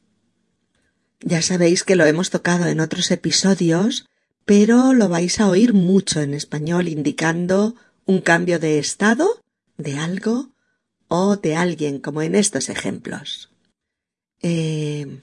Ya 1.20 1.41
sabéis 1.41 1.84
que 1.84 1.96
lo 1.96 2.06
hemos 2.06 2.30
tocado 2.30 2.65
en 2.65 2.80
otros 2.80 3.12
episodios, 3.12 4.06
pero 4.46 4.94
lo 4.94 5.08
vais 5.08 5.39
a 5.39 5.48
oír 5.48 5.74
mucho 5.74 6.22
en 6.22 6.34
español 6.34 6.88
indicando 6.88 7.75
un 8.06 8.22
cambio 8.22 8.60
de 8.60 8.80
estado, 8.80 9.41
de 9.77 9.98
algo 9.98 10.50
o 11.08 11.38
de 11.38 11.56
alguien, 11.56 12.00
como 12.00 12.22
en 12.22 12.36
estos 12.36 12.70
ejemplos. 12.70 13.50
Eh, 14.41 15.21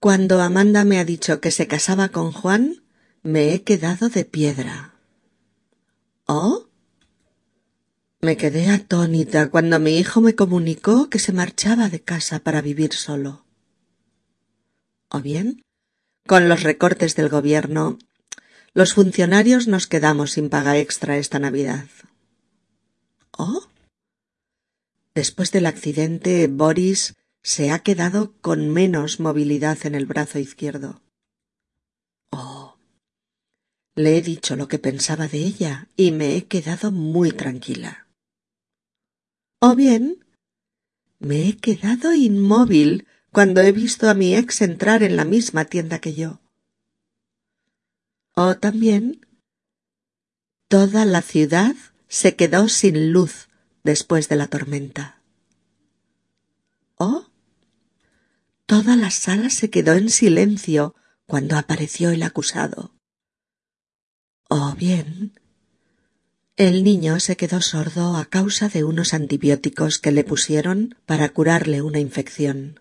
cuando 0.00 0.40
Amanda 0.40 0.84
me 0.84 0.98
ha 0.98 1.04
dicho 1.04 1.40
que 1.40 1.50
se 1.50 1.66
casaba 1.66 2.08
con 2.08 2.32
Juan, 2.32 2.82
me 3.22 3.52
he 3.52 3.62
quedado 3.62 4.08
de 4.08 4.24
piedra. 4.24 4.94
¿Oh? 6.26 6.66
Me 8.20 8.36
quedé 8.36 8.68
atónita 8.70 9.50
cuando 9.50 9.78
mi 9.80 9.98
hijo 9.98 10.20
me 10.20 10.34
comunicó 10.34 11.10
que 11.10 11.18
se 11.18 11.32
marchaba 11.32 11.88
de 11.88 12.00
casa 12.00 12.38
para 12.38 12.60
vivir 12.60 12.92
solo 12.92 13.44
o 15.12 15.20
bien, 15.20 15.62
con 16.26 16.48
los 16.48 16.62
recortes 16.62 17.14
del 17.14 17.28
gobierno, 17.28 17.98
los 18.72 18.94
funcionarios 18.94 19.68
nos 19.68 19.86
quedamos 19.86 20.32
sin 20.32 20.48
paga 20.48 20.78
extra 20.78 21.18
esta 21.18 21.38
Navidad. 21.38 21.86
¿Oh? 23.36 23.66
Después 25.14 25.52
del 25.52 25.66
accidente, 25.66 26.46
Boris 26.46 27.14
se 27.42 27.70
ha 27.70 27.80
quedado 27.80 28.34
con 28.40 28.70
menos 28.70 29.20
movilidad 29.20 29.78
en 29.84 29.94
el 29.94 30.06
brazo 30.06 30.38
izquierdo. 30.38 31.02
Oh. 32.30 32.76
Le 33.94 34.16
he 34.16 34.22
dicho 34.22 34.56
lo 34.56 34.68
que 34.68 34.78
pensaba 34.78 35.28
de 35.28 35.38
ella 35.38 35.88
y 35.96 36.12
me 36.12 36.36
he 36.36 36.46
quedado 36.46 36.92
muy 36.92 37.32
tranquila. 37.32 38.06
O 39.60 39.74
bien, 39.74 40.24
me 41.18 41.48
he 41.48 41.56
quedado 41.56 42.14
inmóvil 42.14 43.06
cuando 43.32 43.60
he 43.60 43.72
visto 43.72 44.08
a 44.08 44.14
mi 44.14 44.34
ex 44.34 44.62
entrar 44.62 45.02
en 45.02 45.16
la 45.16 45.24
misma 45.24 45.64
tienda 45.64 45.98
que 45.98 46.14
yo. 46.14 46.40
O 48.34 48.56
también 48.56 49.26
toda 50.68 51.04
la 51.04 51.22
ciudad 51.22 51.74
se 52.08 52.34
quedó 52.34 52.68
sin 52.68 53.12
luz 53.12 53.48
después 53.84 54.28
de 54.28 54.36
la 54.36 54.46
tormenta. 54.46 55.22
O 56.96 57.31
toda 58.72 58.96
la 58.96 59.10
sala 59.10 59.50
se 59.50 59.68
quedó 59.68 59.92
en 59.92 60.08
silencio 60.08 60.94
cuando 61.26 61.58
apareció 61.58 62.08
el 62.08 62.22
acusado. 62.22 62.94
O 64.48 64.72
bien 64.74 65.38
el 66.56 66.82
niño 66.82 67.20
se 67.20 67.36
quedó 67.36 67.60
sordo 67.60 68.16
a 68.16 68.24
causa 68.24 68.70
de 68.70 68.82
unos 68.82 69.12
antibióticos 69.12 69.98
que 69.98 70.10
le 70.10 70.24
pusieron 70.24 70.96
para 71.04 71.28
curarle 71.28 71.82
una 71.82 71.98
infección. 71.98 72.80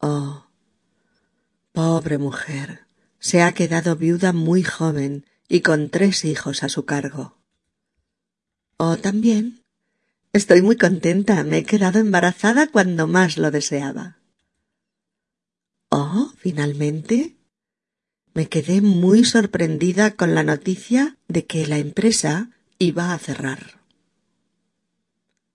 Oh, 0.00 0.48
pobre 1.70 2.18
mujer, 2.18 2.80
se 3.20 3.42
ha 3.42 3.52
quedado 3.52 3.94
viuda 3.94 4.32
muy 4.32 4.64
joven 4.64 5.24
y 5.46 5.60
con 5.60 5.88
tres 5.88 6.24
hijos 6.24 6.64
a 6.64 6.68
su 6.68 6.84
cargo. 6.84 7.38
Oh, 8.76 8.96
también, 8.96 9.57
estoy 10.38 10.62
muy 10.62 10.76
contenta, 10.76 11.44
me 11.44 11.58
he 11.58 11.64
quedado 11.64 11.98
embarazada 11.98 12.68
cuando 12.68 13.06
más 13.06 13.36
lo 13.36 13.50
deseaba. 13.50 14.18
Oh, 15.90 16.32
finalmente, 16.36 17.36
me 18.34 18.48
quedé 18.48 18.80
muy 18.80 19.24
sorprendida 19.24 20.14
con 20.14 20.34
la 20.34 20.44
noticia 20.44 21.18
de 21.28 21.44
que 21.46 21.66
la 21.66 21.78
empresa 21.78 22.50
iba 22.78 23.12
a 23.12 23.18
cerrar, 23.18 23.80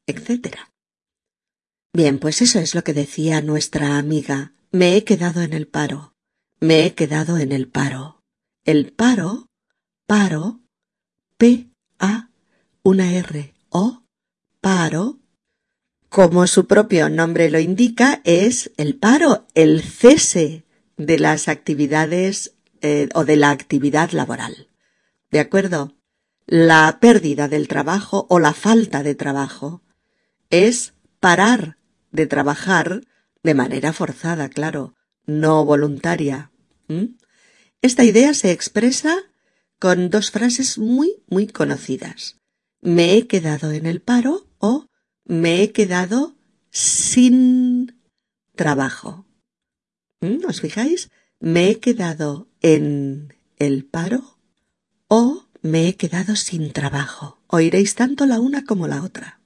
etcétera. 0.06 0.72
Bien, 1.94 2.20
pues 2.20 2.42
eso 2.42 2.60
es 2.60 2.76
lo 2.76 2.84
que 2.84 2.94
decía 2.94 3.42
nuestra 3.42 3.98
amiga. 3.98 4.54
Me 4.72 4.96
he 4.98 5.04
quedado 5.04 5.42
en 5.42 5.54
el 5.54 5.68
paro. 5.68 6.16
Me 6.60 6.86
he 6.86 6.94
quedado 6.96 7.38
en 7.38 7.52
el 7.52 7.68
paro. 7.68 8.24
El 8.66 8.92
paro, 8.92 9.48
paro, 10.08 10.62
P, 11.38 11.70
A, 12.00 12.32
una 12.82 13.14
R, 13.14 13.54
O, 13.70 14.03
paro, 14.64 15.20
como 16.08 16.48
su 16.48 16.68
propio 16.68 17.10
nombre 17.10 17.50
lo 17.50 17.60
indica, 17.60 18.22
es 18.24 18.72
el 18.78 18.96
paro, 18.96 19.46
el 19.56 19.84
cese 19.84 20.64
de 20.96 21.20
las 21.20 21.50
actividades 21.50 22.56
eh, 22.82 23.10
o 23.14 23.26
de 23.26 23.36
la 23.36 23.50
actividad 23.50 24.12
laboral. 24.12 24.70
¿De 25.32 25.42
acuerdo? 25.42 25.98
La 26.46 27.00
pérdida 27.02 27.50
del 27.50 27.68
trabajo 27.68 28.26
o 28.30 28.40
la 28.40 28.54
falta 28.54 29.04
de 29.04 29.16
trabajo 29.16 29.82
es 30.50 30.94
parar 31.20 31.78
de 32.12 32.26
trabajar 32.26 33.02
de 33.44 33.56
manera 33.56 33.92
forzada, 33.92 34.48
claro, 34.48 34.96
no 35.26 35.66
voluntaria. 35.66 36.52
Esta 37.82 38.06
idea 38.06 38.34
se 38.34 38.52
expresa 38.52 39.18
con 39.78 40.10
dos 40.10 40.32
frases 40.32 40.78
muy, 40.78 41.22
muy 41.28 41.48
conocidas. 41.48 42.38
Me 42.80 43.16
he 43.16 43.28
quedado 43.28 43.72
en 43.72 43.86
el 43.86 44.02
paro 44.02 44.46
o 44.64 44.88
me 45.26 45.62
he 45.62 45.74
quedado 45.74 46.38
sin 46.72 48.00
trabajo. 48.56 49.26
¿Os 50.48 50.62
fijáis? 50.62 51.12
Me 51.42 51.70
he 51.70 51.80
quedado 51.82 52.48
en 52.62 53.34
el 53.58 53.84
paro 53.84 54.40
o 55.10 55.48
me 55.62 55.90
he 55.90 55.98
quedado 55.98 56.38
sin 56.38 56.72
trabajo. 56.72 57.42
Oiréis 57.48 57.96
tanto 57.96 58.26
la 58.26 58.40
una 58.40 58.64
como 58.64 58.88
la 58.88 59.04
otra. 59.04 59.42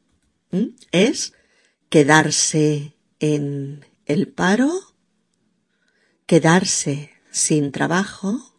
Es 0.92 1.34
quedarse 1.90 2.96
en 3.20 3.88
el 4.06 4.28
paro, 4.28 4.72
quedarse 6.28 7.10
sin 7.32 7.72
trabajo, 7.72 8.54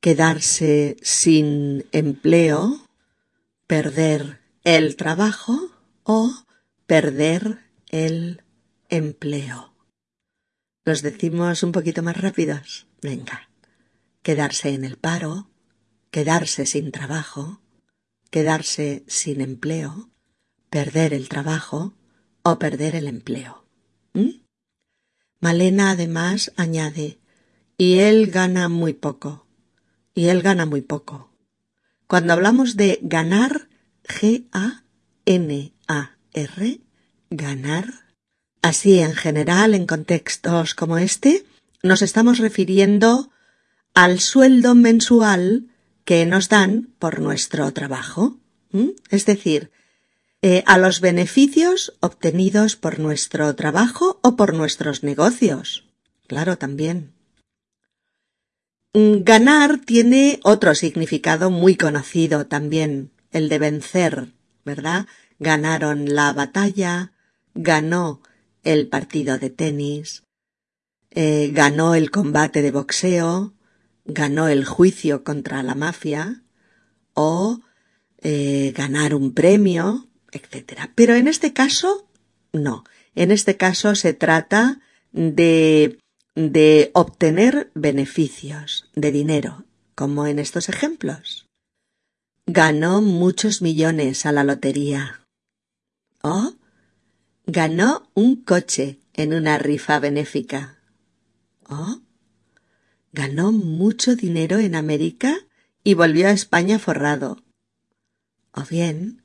quedarse 0.00 0.96
sin 1.00 1.86
empleo, 1.92 2.88
perder 3.68 4.41
el 4.64 4.94
trabajo 4.96 5.70
o 6.04 6.32
perder 6.86 7.58
el 7.88 8.42
empleo. 8.88 9.74
¿Los 10.84 11.02
decimos 11.02 11.62
un 11.62 11.72
poquito 11.72 12.02
más 12.02 12.20
rápidos? 12.20 12.86
Venga. 13.00 13.48
Quedarse 14.22 14.70
en 14.70 14.84
el 14.84 14.96
paro, 14.96 15.50
quedarse 16.12 16.64
sin 16.66 16.92
trabajo, 16.92 17.60
quedarse 18.30 19.04
sin 19.08 19.40
empleo, 19.40 20.10
perder 20.70 21.12
el 21.12 21.28
trabajo 21.28 21.94
o 22.42 22.58
perder 22.58 22.94
el 22.94 23.08
empleo. 23.08 23.64
¿Mm? 24.14 24.42
Malena 25.40 25.90
además 25.90 26.52
añade, 26.56 27.18
y 27.76 27.98
él 27.98 28.30
gana 28.30 28.68
muy 28.68 28.92
poco, 28.92 29.46
y 30.14 30.28
él 30.28 30.40
gana 30.42 30.66
muy 30.66 30.82
poco. 30.82 31.32
Cuando 32.06 32.32
hablamos 32.32 32.76
de 32.76 33.00
ganar, 33.02 33.68
G-A-N-A-R, 34.04 34.80
ganar, 37.30 37.86
así 38.62 38.98
en 39.00 39.14
general 39.14 39.74
en 39.74 39.86
contextos 39.86 40.74
como 40.74 40.98
este, 40.98 41.44
nos 41.82 42.02
estamos 42.02 42.38
refiriendo 42.38 43.30
al 43.94 44.20
sueldo 44.20 44.74
mensual 44.74 45.68
que 46.04 46.26
nos 46.26 46.48
dan 46.48 46.94
por 46.98 47.20
nuestro 47.20 47.72
trabajo, 47.72 48.38
es 49.10 49.26
decir, 49.26 49.70
eh, 50.40 50.64
a 50.66 50.78
los 50.78 51.00
beneficios 51.00 51.94
obtenidos 52.00 52.74
por 52.76 52.98
nuestro 52.98 53.54
trabajo 53.54 54.18
o 54.22 54.34
por 54.34 54.54
nuestros 54.54 55.04
negocios. 55.04 55.86
Claro, 56.26 56.58
también. 56.58 57.12
Ganar 58.94 59.78
tiene 59.78 60.40
otro 60.42 60.74
significado 60.74 61.50
muy 61.50 61.76
conocido 61.76 62.46
también, 62.46 63.10
el 63.32 63.48
de 63.48 63.58
vencer, 63.58 64.32
¿verdad? 64.64 65.06
Ganaron 65.38 66.14
la 66.14 66.32
batalla, 66.32 67.12
ganó 67.54 68.22
el 68.62 68.88
partido 68.88 69.38
de 69.38 69.50
tenis, 69.50 70.22
eh, 71.10 71.50
ganó 71.52 71.94
el 71.94 72.10
combate 72.10 72.62
de 72.62 72.70
boxeo, 72.70 73.54
ganó 74.04 74.48
el 74.48 74.64
juicio 74.64 75.24
contra 75.24 75.62
la 75.62 75.74
mafia 75.74 76.42
o 77.14 77.60
eh, 78.22 78.72
ganar 78.76 79.14
un 79.14 79.34
premio, 79.34 80.08
etc. 80.30 80.90
Pero 80.94 81.14
en 81.14 81.28
este 81.28 81.52
caso, 81.52 82.08
no. 82.52 82.84
En 83.14 83.30
este 83.30 83.56
caso 83.56 83.94
se 83.94 84.14
trata 84.14 84.80
de, 85.12 85.98
de 86.34 86.90
obtener 86.94 87.70
beneficios 87.74 88.88
de 88.94 89.12
dinero, 89.12 89.64
como 89.94 90.26
en 90.26 90.38
estos 90.38 90.68
ejemplos. 90.68 91.46
Ganó 92.46 93.00
muchos 93.02 93.62
millones 93.62 94.26
a 94.26 94.32
la 94.32 94.42
lotería. 94.42 95.20
O 96.22 96.54
ganó 97.46 98.10
un 98.14 98.36
coche 98.36 98.98
en 99.14 99.32
una 99.32 99.58
rifa 99.58 100.00
benéfica. 100.00 100.78
O 101.68 102.00
ganó 103.12 103.52
mucho 103.52 104.16
dinero 104.16 104.58
en 104.58 104.74
América 104.74 105.36
y 105.84 105.94
volvió 105.94 106.26
a 106.26 106.32
España 106.32 106.80
forrado. 106.80 107.44
O 108.52 108.64
bien, 108.68 109.22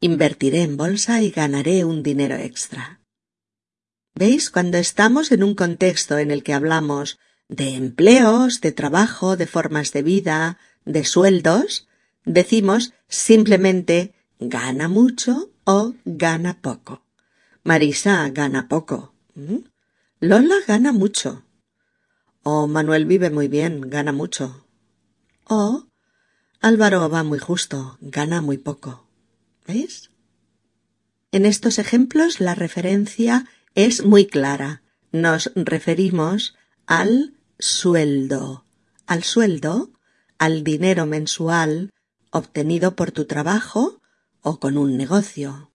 invertiré 0.00 0.62
en 0.62 0.76
bolsa 0.76 1.22
y 1.22 1.30
ganaré 1.30 1.84
un 1.84 2.02
dinero 2.02 2.36
extra. 2.36 3.00
¿Veis? 4.14 4.50
Cuando 4.50 4.76
estamos 4.76 5.32
en 5.32 5.42
un 5.42 5.54
contexto 5.54 6.18
en 6.18 6.30
el 6.30 6.42
que 6.42 6.52
hablamos 6.52 7.18
de 7.48 7.74
empleos, 7.74 8.60
de 8.60 8.72
trabajo, 8.72 9.36
de 9.36 9.46
formas 9.46 9.92
de 9.92 10.02
vida, 10.02 10.58
de 10.84 11.04
sueldos, 11.04 11.85
decimos 12.26 12.92
simplemente 13.08 14.14
gana 14.38 14.88
mucho 14.88 15.50
o 15.64 15.94
gana 16.04 16.60
poco. 16.60 17.02
Marisa 17.64 18.28
gana 18.28 18.68
poco. 18.68 19.14
¿Mm? 19.34 19.64
Lola 20.20 20.56
gana 20.66 20.92
mucho. 20.92 21.44
O 22.42 22.66
Manuel 22.66 23.06
vive 23.06 23.30
muy 23.30 23.48
bien, 23.48 23.80
gana 23.80 24.12
mucho. 24.12 24.66
O 25.44 25.86
Álvaro 26.60 27.08
va 27.08 27.22
muy 27.22 27.38
justo, 27.38 27.96
gana 28.00 28.42
muy 28.42 28.58
poco. 28.58 29.08
¿Veis? 29.66 30.10
En 31.32 31.44
estos 31.44 31.78
ejemplos 31.78 32.40
la 32.40 32.54
referencia 32.54 33.46
es 33.74 34.04
muy 34.04 34.26
clara. 34.26 34.82
Nos 35.12 35.52
referimos 35.54 36.56
al 36.86 37.34
sueldo. 37.58 38.64
Al 39.06 39.22
sueldo, 39.22 39.90
al 40.38 40.64
dinero 40.64 41.06
mensual 41.06 41.90
obtenido 42.30 42.96
por 42.96 43.12
tu 43.12 43.24
trabajo 43.24 44.00
o 44.42 44.60
con 44.60 44.76
un 44.78 44.96
negocio. 44.96 45.72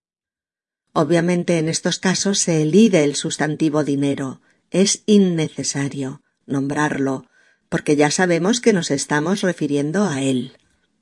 Obviamente 0.92 1.58
en 1.58 1.68
estos 1.68 1.98
casos 1.98 2.38
se 2.38 2.62
elide 2.62 3.04
el 3.04 3.16
sustantivo 3.16 3.84
dinero. 3.84 4.40
Es 4.70 5.02
innecesario 5.06 6.22
nombrarlo, 6.46 7.26
porque 7.68 7.96
ya 7.96 8.10
sabemos 8.10 8.60
que 8.60 8.72
nos 8.72 8.90
estamos 8.90 9.40
refiriendo 9.40 10.04
a 10.04 10.22
él. 10.22 10.56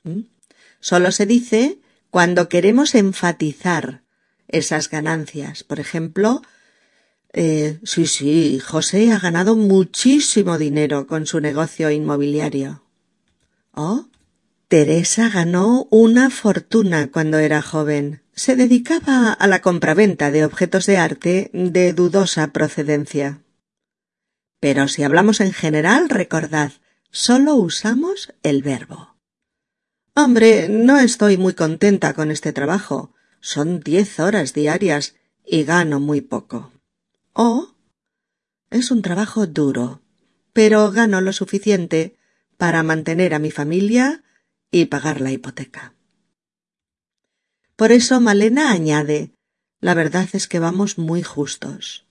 ¿Mm? 0.04 0.20
Solo 0.80 1.10
se 1.12 1.26
dice 1.26 1.80
cuando 2.10 2.48
queremos 2.48 2.94
enfatizar 2.94 4.02
esas 4.48 4.90
ganancias. 4.90 5.64
Por 5.64 5.80
ejemplo, 5.80 6.42
eh, 7.32 7.78
sí, 7.84 8.06
sí, 8.06 8.58
José 8.60 9.12
ha 9.12 9.18
ganado 9.18 9.54
muchísimo 9.56 10.58
dinero 10.58 11.06
con 11.06 11.26
su 11.26 11.40
negocio 11.40 11.90
inmobiliario. 11.90 12.82
Oh, 13.72 14.06
Teresa 14.70 15.28
ganó 15.28 15.88
una 15.90 16.30
fortuna 16.30 17.10
cuando 17.10 17.40
era 17.40 17.60
joven. 17.60 18.22
Se 18.34 18.54
dedicaba 18.54 19.32
a 19.32 19.48
la 19.48 19.62
compraventa 19.62 20.30
de 20.30 20.44
objetos 20.44 20.86
de 20.86 20.96
arte 20.96 21.50
de 21.52 21.92
dudosa 21.92 22.52
procedencia. 22.52 23.42
Pero 24.60 24.86
si 24.86 25.02
hablamos 25.02 25.40
en 25.40 25.52
general, 25.52 26.08
recordad, 26.08 26.70
solo 27.10 27.56
usamos 27.56 28.32
el 28.44 28.62
verbo. 28.62 29.16
Hombre, 30.14 30.68
no 30.68 31.00
estoy 31.00 31.36
muy 31.36 31.54
contenta 31.54 32.14
con 32.14 32.30
este 32.30 32.52
trabajo. 32.52 33.12
Son 33.40 33.80
diez 33.80 34.20
horas 34.20 34.54
diarias 34.54 35.16
y 35.44 35.64
gano 35.64 35.98
muy 35.98 36.20
poco. 36.20 36.70
O 37.32 37.74
es 38.70 38.92
un 38.92 39.02
trabajo 39.02 39.48
duro, 39.48 40.00
pero 40.52 40.92
gano 40.92 41.20
lo 41.20 41.32
suficiente 41.32 42.16
para 42.56 42.84
mantener 42.84 43.34
a 43.34 43.40
mi 43.40 43.50
familia 43.50 44.22
y 44.70 44.86
pagar 44.86 45.20
la 45.20 45.32
hipoteca. 45.32 45.94
Por 47.76 47.92
eso 47.92 48.20
Malena 48.20 48.72
añade 48.72 49.32
la 49.80 49.94
verdad 49.94 50.28
es 50.34 50.46
que 50.46 50.58
vamos 50.58 50.98
muy 50.98 51.22
justos. 51.22 52.04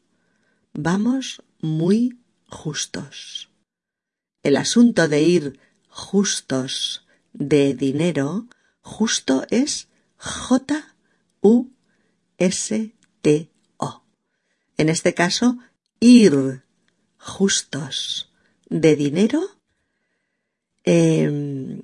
Vamos 0.73 1.43
muy 1.61 2.17
justos. 2.47 3.51
El 4.41 4.57
asunto 4.57 5.07
de 5.07 5.21
ir 5.21 5.59
justos 5.87 7.05
de 7.33 7.75
dinero, 7.75 8.47
justo 8.81 9.45
es 9.51 9.87
J-U-S-T-O. 10.17 10.83
En 14.77 14.89
este 14.89 15.13
caso, 15.13 15.59
ir 15.99 16.63
justos 17.19 18.31
de 18.67 18.95
dinero. 18.95 19.41
Mm, 20.85 21.81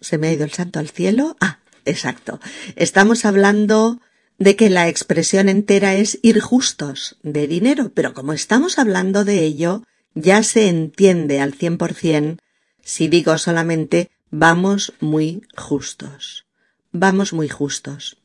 se 0.00 0.18
me 0.18 0.28
ha 0.28 0.32
ido 0.32 0.44
el 0.44 0.52
santo 0.52 0.78
al 0.78 0.88
cielo. 0.88 1.36
Ah, 1.40 1.60
exacto. 1.84 2.40
Estamos 2.76 3.24
hablando 3.24 4.00
de 4.38 4.56
que 4.56 4.70
la 4.70 4.88
expresión 4.88 5.48
entera 5.48 5.94
es 5.94 6.18
ir 6.22 6.40
justos 6.40 7.18
de 7.22 7.46
dinero, 7.46 7.92
pero 7.94 8.14
como 8.14 8.32
estamos 8.32 8.78
hablando 8.78 9.24
de 9.24 9.44
ello, 9.44 9.84
ya 10.14 10.42
se 10.42 10.68
entiende 10.68 11.40
al 11.40 11.54
cien 11.54 11.78
por 11.78 11.94
cien 11.94 12.38
si 12.82 13.08
digo 13.08 13.36
solamente 13.38 14.10
vamos 14.30 14.92
muy 15.00 15.42
justos. 15.56 16.46
Vamos 16.92 17.32
muy 17.32 17.48
justos. 17.48 18.16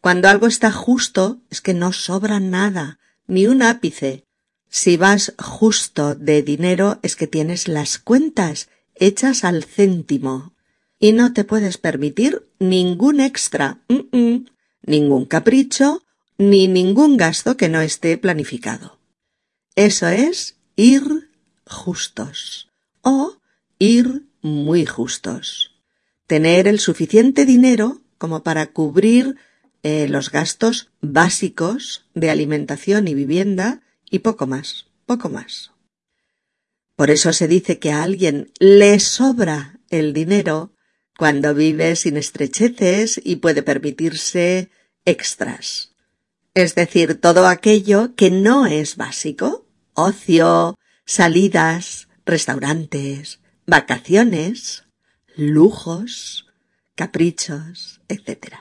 Cuando 0.00 0.28
algo 0.28 0.46
está 0.46 0.72
justo 0.72 1.38
es 1.50 1.60
que 1.60 1.74
no 1.74 1.92
sobra 1.92 2.40
nada, 2.40 2.98
ni 3.28 3.46
un 3.46 3.62
ápice. 3.62 4.24
Si 4.68 4.96
vas 4.96 5.34
justo 5.38 6.14
de 6.14 6.42
dinero 6.42 6.98
es 7.02 7.14
que 7.14 7.26
tienes 7.26 7.68
las 7.68 7.98
cuentas 7.98 8.68
hechas 8.98 9.44
al 9.44 9.64
céntimo 9.64 10.54
y 10.98 11.12
no 11.12 11.32
te 11.32 11.44
puedes 11.44 11.78
permitir 11.78 12.48
ningún 12.58 13.20
extra, 13.20 13.80
ningún 14.82 15.24
capricho, 15.26 16.02
ni 16.38 16.68
ningún 16.68 17.16
gasto 17.16 17.56
que 17.56 17.68
no 17.68 17.80
esté 17.80 18.18
planificado. 18.18 18.98
Eso 19.74 20.08
es 20.08 20.56
ir 20.76 21.30
justos 21.66 22.70
o 23.02 23.36
ir 23.78 24.26
muy 24.42 24.86
justos. 24.86 25.72
Tener 26.26 26.66
el 26.66 26.80
suficiente 26.80 27.44
dinero 27.44 28.00
como 28.18 28.42
para 28.42 28.66
cubrir 28.72 29.36
eh, 29.82 30.08
los 30.08 30.30
gastos 30.30 30.90
básicos 31.00 32.06
de 32.14 32.30
alimentación 32.30 33.06
y 33.08 33.14
vivienda 33.14 33.82
y 34.10 34.20
poco 34.20 34.46
más, 34.46 34.86
poco 35.04 35.28
más. 35.28 35.72
Por 36.96 37.10
eso 37.10 37.32
se 37.32 37.46
dice 37.46 37.78
que 37.78 37.92
a 37.92 38.02
alguien 38.02 38.52
le 38.58 38.98
sobra 39.00 39.78
el 39.90 40.12
dinero 40.12 40.72
cuando 41.18 41.54
vive 41.54 41.94
sin 41.96 42.16
estrecheces 42.16 43.20
y 43.22 43.36
puede 43.36 43.62
permitirse 43.62 44.70
extras. 45.04 45.94
Es 46.54 46.74
decir, 46.74 47.20
todo 47.20 47.46
aquello 47.46 48.14
que 48.16 48.30
no 48.30 48.66
es 48.66 48.96
básico, 48.96 49.66
ocio, 49.92 50.78
salidas, 51.04 52.08
restaurantes, 52.24 53.40
vacaciones, 53.66 54.84
lujos, 55.36 56.46
caprichos, 56.94 58.00
etc. 58.08 58.56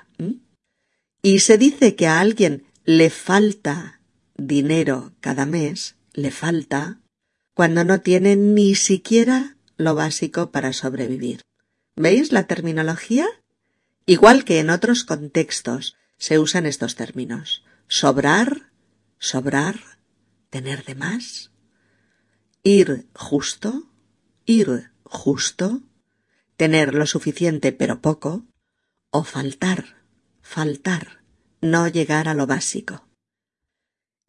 Y 1.22 1.40
se 1.40 1.58
dice 1.58 1.96
que 1.96 2.08
a 2.08 2.20
alguien 2.20 2.66
le 2.84 3.10
falta 3.10 4.02
dinero 4.38 5.14
cada 5.22 5.46
mes, 5.46 5.96
le 6.14 6.32
falta, 6.32 7.02
cuando 7.56 7.86
no 7.86 8.02
tiene 8.02 8.36
ni 8.36 8.76
siquiera 8.76 9.56
lo 9.78 9.96
básico 9.96 10.52
para 10.52 10.74
sobrevivir. 10.74 11.42
¿Veis 11.96 12.32
la 12.34 12.44
terminología? 12.44 13.26
Igual 14.06 14.44
que 14.44 14.60
en 14.60 14.70
otros 14.70 15.06
contextos 15.06 15.96
se 16.18 16.38
usan 16.38 16.66
estos 16.66 16.96
términos. 16.96 17.64
Sobrar, 17.88 18.72
sobrar, 19.20 19.80
tener 20.50 20.84
de 20.84 20.96
más, 20.96 21.52
ir 22.62 23.08
justo, 23.16 23.90
ir 24.46 24.92
justo, 25.04 25.82
tener 26.58 26.94
lo 26.94 27.06
suficiente 27.06 27.72
pero 27.72 28.02
poco, 28.02 28.44
o 29.12 29.24
faltar, 29.24 30.04
faltar, 30.42 31.24
no 31.62 31.88
llegar 31.88 32.28
a 32.28 32.34
lo 32.34 32.48
básico. 32.48 33.05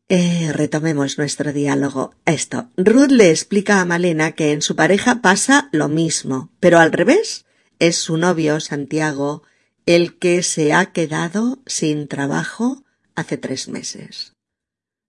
Eh, 0.08 0.52
retomemos 0.52 1.18
nuestro 1.18 1.52
diálogo. 1.52 2.14
Esto. 2.26 2.70
Ruth 2.76 3.10
le 3.10 3.30
explica 3.30 3.80
a 3.80 3.84
Malena 3.84 4.32
que 4.32 4.52
en 4.52 4.62
su 4.62 4.76
pareja 4.76 5.20
pasa 5.20 5.68
lo 5.72 5.88
mismo, 5.88 6.52
pero 6.60 6.78
al 6.78 6.92
revés. 6.92 7.44
Es 7.80 7.96
su 7.96 8.16
novio, 8.16 8.60
Santiago, 8.60 9.42
el 9.84 10.16
que 10.16 10.42
se 10.42 10.72
ha 10.72 10.92
quedado 10.92 11.58
sin 11.66 12.06
trabajo 12.06 12.84
hace 13.16 13.36
tres 13.36 13.68
meses. 13.68 14.32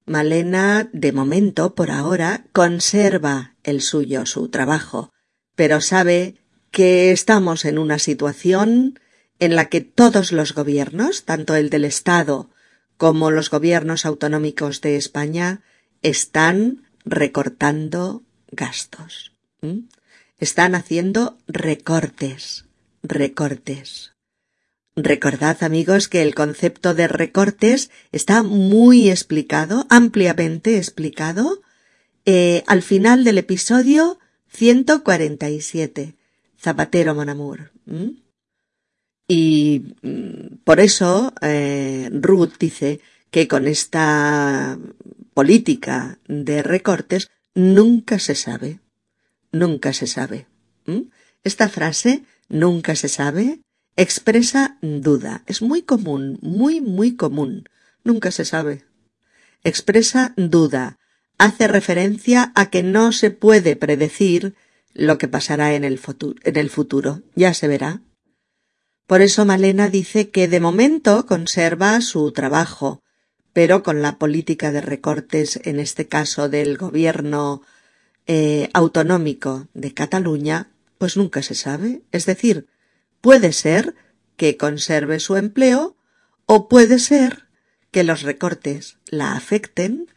Malena, 0.06 0.90
de 0.94 1.12
momento, 1.12 1.76
por 1.76 1.92
ahora, 1.92 2.46
conserva 2.52 3.56
el 3.64 3.82
suyo, 3.82 4.26
su 4.26 4.50
trabajo, 4.50 5.14
pero 5.56 5.80
sabe 5.80 6.36
que 6.72 7.12
estamos 7.12 7.66
en 7.66 7.78
una 7.78 8.00
situación 8.00 9.00
en 9.40 9.56
la 9.56 9.66
que 9.66 9.82
todos 9.82 10.32
los 10.32 10.54
gobiernos, 10.54 11.24
tanto 11.24 11.56
el 11.56 11.70
del 11.70 11.86
Estado 11.86 12.50
como 12.98 13.32
los 13.32 13.50
gobiernos 13.50 14.06
autonómicos 14.06 14.82
de 14.82 14.98
España, 14.98 15.62
están 16.02 16.84
recortando 17.06 18.24
gastos. 18.52 19.34
Están 20.40 20.76
haciendo 20.76 21.38
recortes, 21.48 22.66
recortes. 23.04 24.14
Recordad, 24.96 25.62
amigos, 25.62 26.08
que 26.08 26.24
el 26.24 26.34
concepto 26.34 26.96
de 26.96 27.08
recortes 27.08 27.92
está 28.12 28.42
muy 28.42 29.10
explicado, 29.10 29.86
ampliamente 29.90 30.78
explicado, 30.78 31.62
eh, 32.26 32.64
al 32.66 32.82
final 32.82 33.24
del 33.24 33.38
episodio 33.38 34.18
147, 34.50 36.16
Zapatero 36.60 37.14
Monamur. 37.14 37.72
Y 39.28 39.96
mm, 40.02 40.58
por 40.64 40.80
eso 40.80 41.34
eh, 41.42 42.10
Ruth 42.12 42.54
dice 42.60 43.02
que 43.30 43.48
con 43.48 43.68
esta 43.68 44.78
política 45.34 46.20
de 46.28 46.64
recortes 46.64 47.30
nunca 47.54 48.20
se 48.20 48.36
sabe, 48.36 48.80
nunca 49.52 49.94
se 49.94 50.08
sabe. 50.08 50.48
Esta 51.44 51.70
frase, 51.70 52.24
nunca 52.50 52.96
se 52.96 53.10
sabe, 53.10 53.60
expresa 53.98 54.78
duda. 54.82 55.44
Es 55.46 55.62
muy 55.62 55.82
común, 55.82 56.40
muy, 56.42 56.82
muy 56.82 57.16
común. 57.16 57.68
Nunca 58.04 58.32
se 58.32 58.46
sabe. 58.46 58.86
Expresa 59.64 60.34
duda. 60.38 60.98
Hace 61.38 61.68
referencia 61.68 62.52
a 62.56 62.70
que 62.70 62.84
no 62.84 63.12
se 63.12 63.32
puede 63.32 63.76
predecir 63.76 64.56
lo 64.94 65.18
que 65.18 65.28
pasará 65.28 65.76
en 65.76 65.84
el, 65.84 66.00
futuro, 66.00 66.40
en 66.44 66.56
el 66.56 66.70
futuro. 66.70 67.22
Ya 67.36 67.54
se 67.54 67.68
verá. 67.68 68.02
Por 69.08 69.22
eso 69.22 69.46
Malena 69.46 69.88
dice 69.90 70.30
que 70.30 70.50
de 70.50 70.60
momento 70.60 71.26
conserva 71.26 72.02
su 72.02 72.34
trabajo, 72.34 73.02
pero 73.54 73.82
con 73.82 74.02
la 74.02 74.20
política 74.20 74.74
de 74.74 74.82
recortes, 74.82 75.62
en 75.64 75.80
este 75.80 76.08
caso 76.08 76.50
del 76.50 76.78
gobierno 76.78 77.62
eh, 78.28 78.70
autonómico 78.74 79.70
de 79.74 79.94
Cataluña, 79.94 80.70
pues 80.98 81.16
nunca 81.16 81.42
se 81.42 81.56
sabe. 81.56 82.02
Es 82.12 82.26
decir, 82.26 82.68
puede 83.22 83.54
ser 83.54 83.96
que 84.36 84.58
conserve 84.58 85.22
su 85.22 85.38
empleo 85.38 85.96
o 86.46 86.68
puede 86.68 87.00
ser 87.00 87.48
que 87.92 88.04
los 88.04 88.24
recortes 88.24 88.98
la 89.06 89.34
afecten 89.34 90.12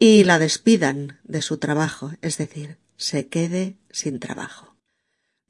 y 0.00 0.24
la 0.24 0.40
despidan 0.40 1.20
de 1.22 1.40
su 1.40 1.58
trabajo, 1.58 2.12
es 2.20 2.36
decir, 2.36 2.78
se 2.96 3.28
quede 3.28 3.76
sin 3.92 4.18
trabajo. 4.18 4.71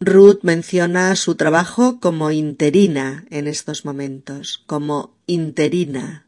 Ruth 0.04 0.40
menciona 0.42 1.14
su 1.16 1.36
trabajo 1.36 2.00
como 2.00 2.30
interina 2.30 3.24
en 3.30 3.46
estos 3.46 3.84
momentos, 3.84 4.62
como 4.66 5.16
interina. 5.26 6.26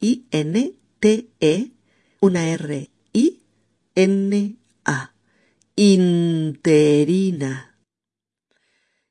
I-N-T-E, 0.00 1.72
una 2.20 2.48
R, 2.48 2.90
I-N-A. 3.12 5.12
Interina. 5.78 7.76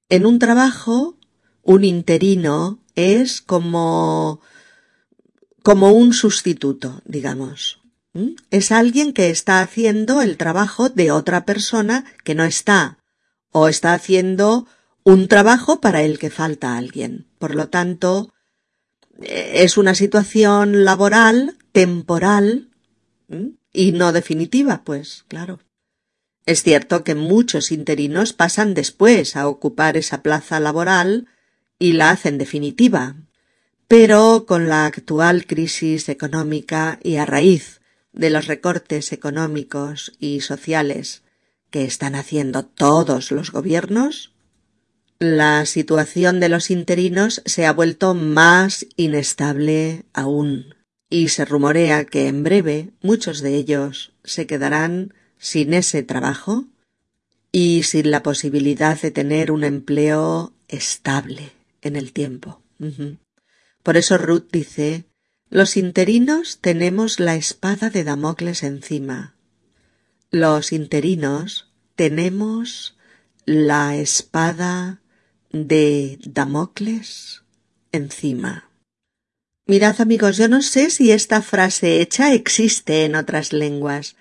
En 0.09 0.25
un 0.25 0.39
trabajo, 0.39 1.19
un 1.61 1.83
interino 1.83 2.79
es 2.95 3.41
como 3.41 4.41
como 5.61 5.91
un 5.91 6.13
sustituto, 6.13 7.01
digamos. 7.05 7.81
Es 8.49 8.71
alguien 8.71 9.13
que 9.13 9.29
está 9.29 9.59
haciendo 9.59 10.21
el 10.21 10.37
trabajo 10.37 10.89
de 10.89 11.11
otra 11.11 11.43
persona 11.43 12.05
que 12.23 12.33
no 12.33 12.45
está, 12.45 12.97
o 13.57 13.69
está 13.69 13.93
haciendo 13.93 14.67
un 15.05 15.29
trabajo 15.29 15.79
para 15.79 16.01
el 16.03 16.19
que 16.19 16.29
falta 16.29 16.75
alguien. 16.75 17.25
Por 17.39 17.55
lo 17.55 17.69
tanto, 17.69 18.33
es 19.21 19.77
una 19.77 19.95
situación 19.95 20.83
laboral, 20.83 21.57
temporal, 21.71 22.69
y 23.71 23.93
no 23.93 24.11
definitiva, 24.11 24.81
pues, 24.83 25.23
claro. 25.29 25.61
Es 26.45 26.63
cierto 26.63 27.05
que 27.05 27.15
muchos 27.15 27.71
interinos 27.71 28.33
pasan 28.33 28.73
después 28.73 29.37
a 29.37 29.47
ocupar 29.47 29.95
esa 29.95 30.21
plaza 30.21 30.59
laboral 30.59 31.29
y 31.79 31.93
la 31.93 32.09
hacen 32.09 32.37
definitiva. 32.37 33.15
Pero 33.87 34.43
con 34.45 34.67
la 34.67 34.85
actual 34.85 35.45
crisis 35.45 36.09
económica 36.09 36.99
y 37.01 37.15
a 37.15 37.25
raíz 37.25 37.79
de 38.11 38.31
los 38.31 38.47
recortes 38.47 39.13
económicos 39.13 40.11
y 40.19 40.41
sociales 40.41 41.21
que 41.75 41.83
están 41.83 42.15
haciendo 42.15 42.63
todos 42.63 43.31
los 43.31 43.51
gobiernos, 43.51 44.31
la 45.19 45.65
situación 45.65 46.39
de 46.39 46.47
los 46.47 46.71
interinos 46.71 47.41
se 47.43 47.65
ha 47.65 47.73
vuelto 47.73 48.13
más 48.13 48.87
inestable 48.95 50.05
aún, 50.13 50.73
y 51.09 51.27
se 51.27 51.43
rumorea 51.43 52.05
que 52.05 52.29
en 52.29 52.43
breve 52.43 52.91
muchos 53.01 53.41
de 53.41 53.55
ellos 53.55 54.13
se 54.23 54.47
quedarán 54.47 55.13
sin 55.37 55.73
ese 55.73 56.01
trabajo 56.01 56.63
y 57.51 57.83
sin 57.83 58.09
la 58.09 58.23
posibilidad 58.23 58.97
de 59.01 59.11
tener 59.11 59.51
un 59.51 59.65
empleo 59.65 60.53
estable 60.69 61.51
en 61.81 61.97
el 61.97 62.13
tiempo. 62.13 62.61
Por 63.83 63.97
eso 63.97 64.17
Ruth 64.17 64.47
dice 64.49 65.03
los 65.49 65.75
interinos 65.75 66.59
tenemos 66.61 67.19
la 67.19 67.35
espada 67.35 67.89
de 67.89 68.05
Damocles 68.05 68.63
encima. 68.63 69.34
Los 70.37 70.73
interinos 70.73 71.71
tenemos 71.95 72.97
la 73.45 73.95
espada 73.95 74.99
de 75.53 76.19
Damocles 76.25 77.43
encima. 77.93 78.69
Mirad 79.65 80.01
amigos, 80.01 80.35
yo 80.35 80.49
no 80.49 80.61
sé 80.61 80.89
si 80.89 81.13
esta 81.13 81.41
frase 81.41 82.01
hecha 82.01 82.33
existe 82.33 83.05
en 83.05 83.15
otras 83.15 83.53
lenguas, 83.53 84.17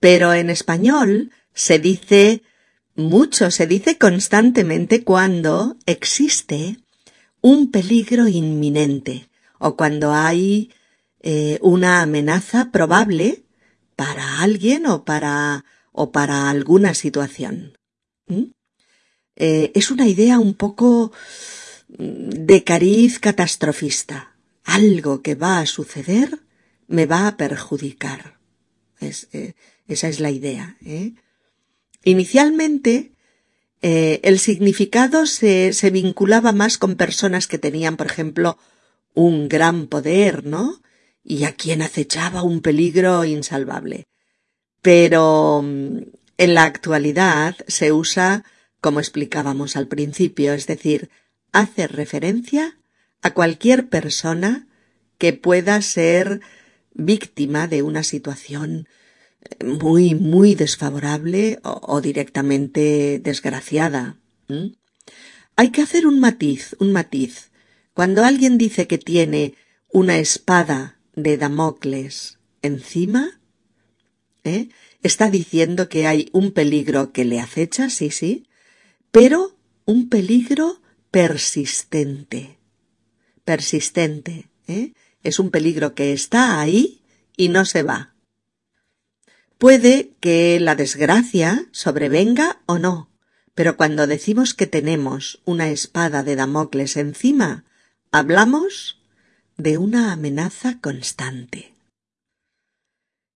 pero 0.00 0.32
en 0.32 0.48
español 0.48 1.32
se 1.52 1.78
dice 1.78 2.40
mucho, 2.94 3.50
se 3.50 3.66
dice 3.66 3.98
constantemente 3.98 5.04
cuando 5.04 5.76
existe 5.84 6.78
un 7.42 7.70
peligro 7.70 8.26
inminente 8.26 9.28
o 9.58 9.76
cuando 9.76 10.14
hay 10.14 10.72
eh, 11.20 11.58
una 11.60 12.00
amenaza 12.00 12.70
probable 12.72 13.44
para 13.98 14.42
alguien 14.42 14.86
o 14.86 15.04
para 15.04 15.64
o 15.90 16.12
para 16.12 16.48
alguna 16.50 16.94
situación. 16.94 17.76
¿Mm? 18.28 18.52
Eh, 19.34 19.72
es 19.74 19.90
una 19.90 20.06
idea 20.06 20.38
un 20.38 20.54
poco 20.54 21.10
mm, 21.88 22.28
de 22.46 22.62
cariz 22.62 23.18
catastrofista. 23.18 24.36
Algo 24.62 25.20
que 25.20 25.34
va 25.34 25.58
a 25.58 25.66
suceder 25.66 26.38
me 26.86 27.06
va 27.06 27.26
a 27.26 27.36
perjudicar. 27.36 28.38
Eh, 29.00 29.54
esa 29.88 30.06
es 30.06 30.20
la 30.20 30.30
idea. 30.30 30.76
Inicialmente, 32.04 33.10
el 33.80 34.38
significado 34.38 35.26
se, 35.26 35.72
se 35.72 35.90
vinculaba 35.90 36.52
más 36.52 36.78
con 36.78 36.94
personas 36.94 37.48
que 37.48 37.58
tenían, 37.58 37.96
por 37.96 38.06
ejemplo, 38.06 38.58
un 39.14 39.48
gran 39.48 39.88
poder, 39.88 40.44
¿no? 40.44 40.80
Y 41.24 41.44
a 41.44 41.52
quien 41.52 41.82
acechaba 41.82 42.42
un 42.42 42.60
peligro 42.60 43.24
insalvable. 43.24 44.06
Pero 44.82 45.62
mm, 45.62 45.98
en 46.38 46.54
la 46.54 46.64
actualidad 46.64 47.56
se 47.66 47.92
usa 47.92 48.44
como 48.80 49.00
explicábamos 49.00 49.76
al 49.76 49.88
principio, 49.88 50.52
es 50.52 50.66
decir, 50.66 51.10
hace 51.52 51.88
referencia 51.88 52.78
a 53.22 53.34
cualquier 53.34 53.88
persona 53.88 54.68
que 55.18 55.32
pueda 55.32 55.82
ser 55.82 56.40
víctima 56.94 57.66
de 57.66 57.82
una 57.82 58.02
situación 58.04 58.88
eh, 59.42 59.64
muy, 59.64 60.14
muy 60.14 60.54
desfavorable 60.54 61.58
o, 61.62 62.00
directamente 62.00 63.20
desgraciada. 63.22 64.16
Hay 65.56 65.70
que 65.70 65.82
hacer 65.82 66.06
un 66.06 66.20
matiz, 66.20 66.76
un 66.78 66.92
matiz. 66.92 67.50
Cuando 67.94 68.24
alguien 68.24 68.58
dice 68.58 68.86
que 68.86 68.98
tiene 68.98 69.54
una 69.90 70.18
espada 70.18 70.97
de 71.22 71.36
Damocles 71.36 72.38
encima, 72.62 73.40
¿eh? 74.44 74.68
está 75.02 75.30
diciendo 75.30 75.88
que 75.88 76.06
hay 76.06 76.28
un 76.32 76.52
peligro 76.52 77.12
que 77.12 77.24
le 77.24 77.40
acecha, 77.40 77.90
sí, 77.90 78.10
sí, 78.10 78.48
pero 79.10 79.56
un 79.84 80.08
peligro 80.08 80.80
persistente. 81.10 82.58
Persistente. 83.44 84.48
¿eh? 84.66 84.92
Es 85.22 85.38
un 85.38 85.50
peligro 85.50 85.94
que 85.94 86.12
está 86.12 86.60
ahí 86.60 87.02
y 87.36 87.48
no 87.48 87.64
se 87.64 87.82
va. 87.82 88.14
Puede 89.56 90.12
que 90.20 90.60
la 90.60 90.76
desgracia 90.76 91.66
sobrevenga 91.72 92.60
o 92.66 92.78
no, 92.78 93.10
pero 93.54 93.76
cuando 93.76 94.06
decimos 94.06 94.54
que 94.54 94.68
tenemos 94.68 95.40
una 95.44 95.68
espada 95.70 96.22
de 96.22 96.36
Damocles 96.36 96.96
encima, 96.96 97.64
hablamos 98.12 98.97
de 99.58 99.76
una 99.76 100.12
amenaza 100.12 100.80
constante. 100.80 101.74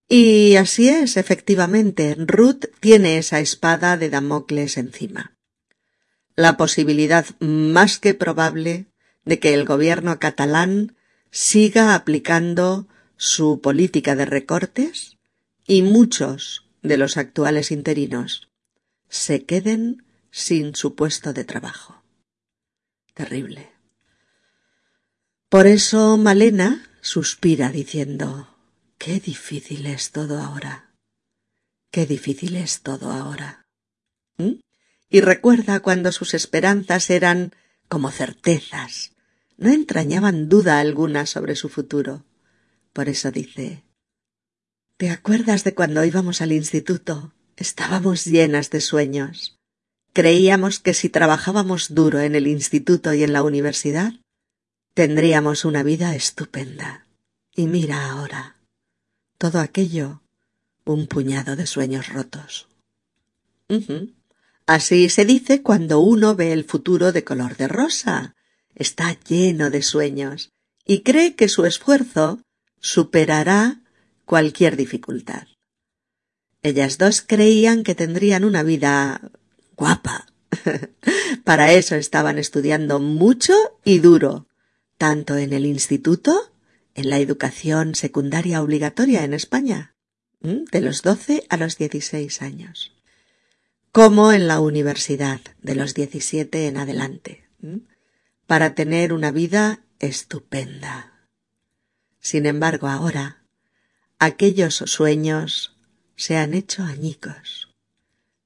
Y 0.07 0.55
así 0.55 0.89
es, 0.89 1.17
efectivamente, 1.17 2.15
Ruth 2.17 2.65
tiene 2.79 3.17
esa 3.17 3.39
espada 3.39 3.97
de 3.97 4.09
Damocles 4.09 4.77
encima. 4.77 5.35
La 6.35 6.57
posibilidad 6.57 7.25
más 7.39 7.99
que 7.99 8.13
probable 8.13 8.87
de 9.25 9.39
que 9.39 9.53
el 9.53 9.65
gobierno 9.65 10.17
catalán 10.19 10.95
siga 11.29 11.93
aplicando 11.93 12.87
su 13.17 13.59
política 13.61 14.15
de 14.15 14.25
recortes 14.25 15.17
y 15.67 15.81
muchos 15.81 16.67
de 16.81 16.97
los 16.97 17.17
actuales 17.17 17.71
interinos 17.71 18.49
se 19.09 19.45
queden 19.45 20.05
sin 20.31 20.75
su 20.75 20.95
puesto 20.95 21.33
de 21.33 21.43
trabajo. 21.43 22.03
Terrible. 23.13 23.72
Por 25.53 25.67
eso 25.67 26.17
Malena 26.17 26.89
suspira 27.01 27.69
diciendo 27.69 28.57
Qué 28.97 29.19
difícil 29.19 29.85
es 29.85 30.09
todo 30.09 30.39
ahora. 30.39 30.89
Qué 31.91 32.07
difícil 32.07 32.55
es 32.55 32.81
todo 32.81 33.11
ahora. 33.11 33.63
¿Mm? 34.39 34.53
Y 35.11 35.21
recuerda 35.21 35.81
cuando 35.81 36.11
sus 36.11 36.33
esperanzas 36.33 37.11
eran 37.11 37.53
como 37.87 38.09
certezas, 38.09 39.11
no 39.57 39.69
entrañaban 39.69 40.49
duda 40.49 40.79
alguna 40.79 41.27
sobre 41.27 41.55
su 41.55 41.69
futuro. 41.69 42.25
Por 42.91 43.07
eso 43.07 43.29
dice 43.29 43.83
¿Te 44.97 45.11
acuerdas 45.11 45.63
de 45.63 45.75
cuando 45.75 46.03
íbamos 46.03 46.41
al 46.41 46.51
instituto? 46.51 47.31
Estábamos 47.57 48.25
llenas 48.25 48.71
de 48.71 48.81
sueños. 48.81 49.59
Creíamos 50.13 50.79
que 50.79 50.95
si 50.95 51.09
trabajábamos 51.09 51.93
duro 51.93 52.21
en 52.21 52.33
el 52.33 52.47
instituto 52.47 53.13
y 53.13 53.21
en 53.21 53.33
la 53.33 53.43
universidad, 53.43 54.13
tendríamos 54.93 55.65
una 55.65 55.83
vida 55.83 56.15
estupenda. 56.15 57.07
Y 57.55 57.67
mira 57.67 58.11
ahora, 58.11 58.57
todo 59.37 59.59
aquello, 59.59 60.21
un 60.85 61.07
puñado 61.07 61.55
de 61.55 61.65
sueños 61.65 62.09
rotos. 62.09 62.67
Así 64.65 65.09
se 65.09 65.25
dice 65.25 65.61
cuando 65.61 65.99
uno 65.99 66.35
ve 66.35 66.53
el 66.53 66.63
futuro 66.63 67.11
de 67.11 67.23
color 67.23 67.57
de 67.57 67.67
rosa. 67.67 68.35
Está 68.75 69.17
lleno 69.27 69.69
de 69.69 69.81
sueños 69.81 70.51
y 70.85 71.01
cree 71.01 71.35
que 71.35 71.47
su 71.47 71.65
esfuerzo 71.65 72.41
superará 72.79 73.81
cualquier 74.25 74.75
dificultad. 74.75 75.47
Ellas 76.61 76.97
dos 76.97 77.21
creían 77.21 77.83
que 77.83 77.93
tendrían 77.95 78.45
una 78.45 78.63
vida 78.63 79.31
guapa. 79.75 80.27
Para 81.43 81.73
eso 81.73 81.95
estaban 81.95 82.37
estudiando 82.37 82.99
mucho 82.99 83.53
y 83.83 83.99
duro, 83.99 84.47
tanto 84.97 85.37
en 85.37 85.53
el 85.53 85.65
instituto, 85.65 86.51
en 86.95 87.09
la 87.09 87.19
educación 87.19 87.95
secundaria 87.95 88.61
obligatoria 88.61 89.23
en 89.23 89.33
España, 89.33 89.95
de 90.41 90.81
los 90.81 91.01
12 91.01 91.45
a 91.49 91.57
los 91.57 91.77
16 91.77 92.41
años, 92.41 92.93
como 93.91 94.33
en 94.33 94.47
la 94.47 94.59
universidad, 94.59 95.39
de 95.61 95.75
los 95.75 95.93
17 95.93 96.67
en 96.67 96.77
adelante, 96.77 97.47
para 98.45 98.75
tener 98.75 99.13
una 99.13 99.31
vida 99.31 99.85
estupenda. 99.99 101.27
Sin 102.19 102.45
embargo, 102.45 102.87
ahora, 102.87 103.43
aquellos 104.19 104.75
sueños 104.75 105.77
se 106.15 106.37
han 106.37 106.53
hecho 106.53 106.83
añicos. 106.83 107.69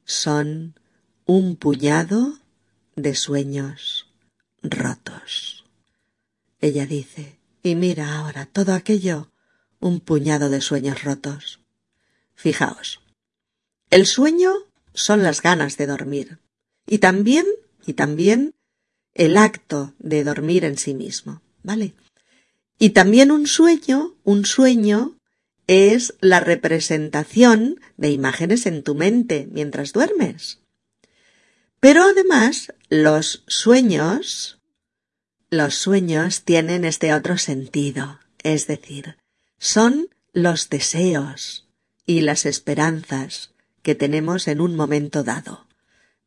Son 0.05 0.79
un 1.25 1.55
puñado 1.55 2.39
de 2.95 3.15
sueños 3.15 4.13
rotos. 4.63 5.56
Ella 6.59 6.85
dice, 6.85 7.39
y 7.63 7.75
mira 7.75 8.17
ahora 8.17 8.45
todo 8.45 8.73
aquello, 8.73 9.31
un 9.79 9.99
puñado 9.99 10.49
de 10.49 10.61
sueños 10.61 11.03
rotos. 11.03 11.59
Fijaos, 12.33 13.01
el 13.89 14.05
sueño 14.05 14.53
son 14.93 15.23
las 15.23 15.41
ganas 15.41 15.77
de 15.77 15.87
dormir, 15.87 16.39
y 16.87 16.97
también, 16.97 17.45
y 17.85 17.93
también 17.93 18.55
el 19.13 19.37
acto 19.37 19.93
de 19.99 20.23
dormir 20.23 20.65
en 20.65 20.77
sí 20.77 20.93
mismo, 20.93 21.41
¿vale? 21.63 21.93
Y 22.79 22.91
también 22.91 23.31
un 23.31 23.47
sueño, 23.47 24.15
un 24.23 24.45
sueño 24.45 25.17
es 25.67 26.13
la 26.21 26.39
representación 26.39 27.79
de 27.97 28.11
imágenes 28.11 28.65
en 28.65 28.83
tu 28.83 28.95
mente 28.95 29.47
mientras 29.51 29.93
duermes. 29.93 30.59
Pero 31.79 32.03
además, 32.03 32.73
los 32.89 33.43
sueños 33.47 34.56
los 35.49 35.75
sueños 35.75 36.43
tienen 36.43 36.83
este 36.83 37.13
otro 37.13 37.37
sentido, 37.37 38.19
es 38.43 38.67
decir, 38.67 39.17
son 39.57 40.09
los 40.33 40.69
deseos 40.69 41.67
y 42.05 42.21
las 42.21 42.45
esperanzas 42.45 43.53
que 43.81 43.95
tenemos 43.95 44.47
en 44.47 44.59
un 44.59 44.75
momento 44.75 45.23
dado, 45.23 45.67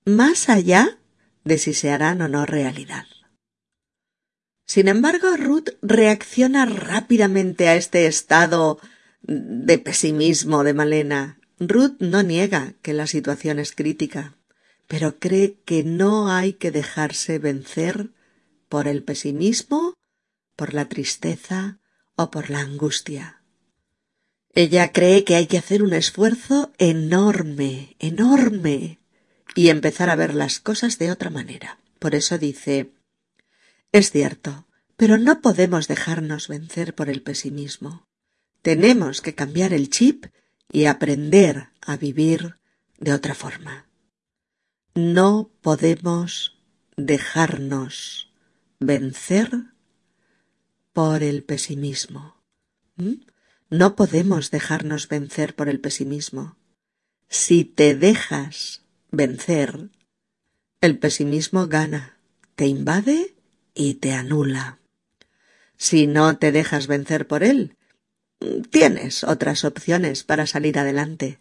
más 0.05 0.49
allá 0.49 0.99
de 1.45 1.59
si 1.59 1.75
se 1.75 1.91
harán 1.91 2.23
o 2.23 2.29
no 2.29 2.47
realidad. 2.47 3.07
Sin 4.67 4.89
embargo, 4.89 5.37
Ruth 5.37 5.71
reacciona 5.83 6.65
rápidamente 6.65 7.69
a 7.69 7.75
este 7.75 8.07
estado 8.07 8.79
de 9.23 9.79
pesimismo 9.79 10.65
de 10.65 10.75
Malena. 10.75 11.41
Ruth 11.59 11.97
no 11.99 12.23
niega 12.23 12.75
que 12.81 12.95
la 12.95 13.07
situación 13.07 13.59
es 13.59 13.73
crítica, 13.73 14.37
pero 14.87 15.19
cree 15.19 15.59
que 15.65 15.83
no 15.83 16.31
hay 16.31 16.53
que 16.53 16.71
dejarse 16.71 17.39
vencer 17.39 18.11
por 18.71 18.89
el 18.89 19.03
pesimismo, 19.03 19.95
por 20.57 20.73
la 20.73 20.89
tristeza 20.89 21.81
o 22.15 22.31
por 22.31 22.49
la 22.49 22.61
angustia. 22.61 23.43
Ella 24.55 24.93
cree 24.93 25.25
que 25.25 25.35
hay 25.35 25.47
que 25.47 25.59
hacer 25.59 25.83
un 25.83 25.93
esfuerzo 25.93 26.73
enorme, 26.79 27.97
enorme, 27.99 28.99
y 29.55 29.69
empezar 29.69 30.09
a 30.09 30.17
ver 30.17 30.35
las 30.35 30.61
cosas 30.61 30.99
de 30.99 31.11
otra 31.11 31.31
manera. 31.31 31.79
Por 31.99 32.15
eso 32.15 32.39
dice 32.39 32.93
Es 33.93 34.13
cierto, 34.13 34.67
Pero 34.97 35.19
no 35.19 35.41
podemos 35.41 35.89
dejarnos 35.89 36.47
vencer 36.49 36.95
por 36.95 37.09
el 37.09 37.23
pesimismo. 37.23 38.07
Tenemos 38.63 39.21
que 39.23 39.35
cambiar 39.35 39.73
el 39.73 39.91
chip 39.91 40.27
y 40.71 40.85
aprender 40.85 41.71
a 41.81 41.97
vivir 41.97 42.57
de 42.99 43.15
otra 43.15 43.35
forma. 43.35 43.89
No 44.95 45.51
podemos 45.63 46.59
dejarnos 46.97 48.30
vencer 48.81 49.51
por 50.93 51.23
el 51.23 51.45
pesimismo. 51.45 52.43
¿Mm? 52.97 53.27
No 53.69 53.95
podemos 53.95 54.51
dejarnos 54.51 55.07
vencer 55.09 55.55
por 55.55 55.69
el 55.69 55.81
pesimismo. 55.81 56.57
Si 57.29 57.65
te 57.65 57.95
dejas 57.95 58.83
vencer, 59.13 59.91
el 60.81 60.99
pesimismo 60.99 61.69
gana, 61.69 62.19
te 62.57 62.67
invade 62.67 63.37
y 63.75 63.95
te 63.95 64.13
anula. 64.13 64.81
Si 65.77 66.07
no 66.07 66.39
te 66.39 66.51
dejas 66.51 66.89
vencer 66.89 67.29
por 67.29 67.45
él, 67.45 67.77
tienes 68.71 69.23
otras 69.23 69.65
opciones 69.65 70.25
para 70.25 70.47
salir 70.47 70.79
adelante. 70.79 71.39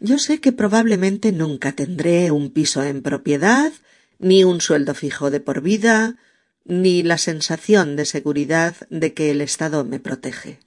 Yo 0.00 0.18
sé 0.18 0.40
que 0.40 0.52
probablemente 0.52 1.32
nunca 1.32 1.72
tendré 1.72 2.30
un 2.30 2.50
piso 2.50 2.82
en 2.82 3.02
propiedad, 3.02 3.72
ni 4.18 4.44
un 4.44 4.60
sueldo 4.60 4.94
fijo 4.94 5.30
de 5.30 5.40
por 5.40 5.60
vida, 5.60 6.16
ni 6.64 7.02
la 7.02 7.18
sensación 7.18 7.96
de 7.96 8.04
seguridad 8.04 8.74
de 8.88 9.12
que 9.12 9.30
el 9.30 9.40
Estado 9.40 9.84
me 9.84 10.00
protege. 10.00 10.60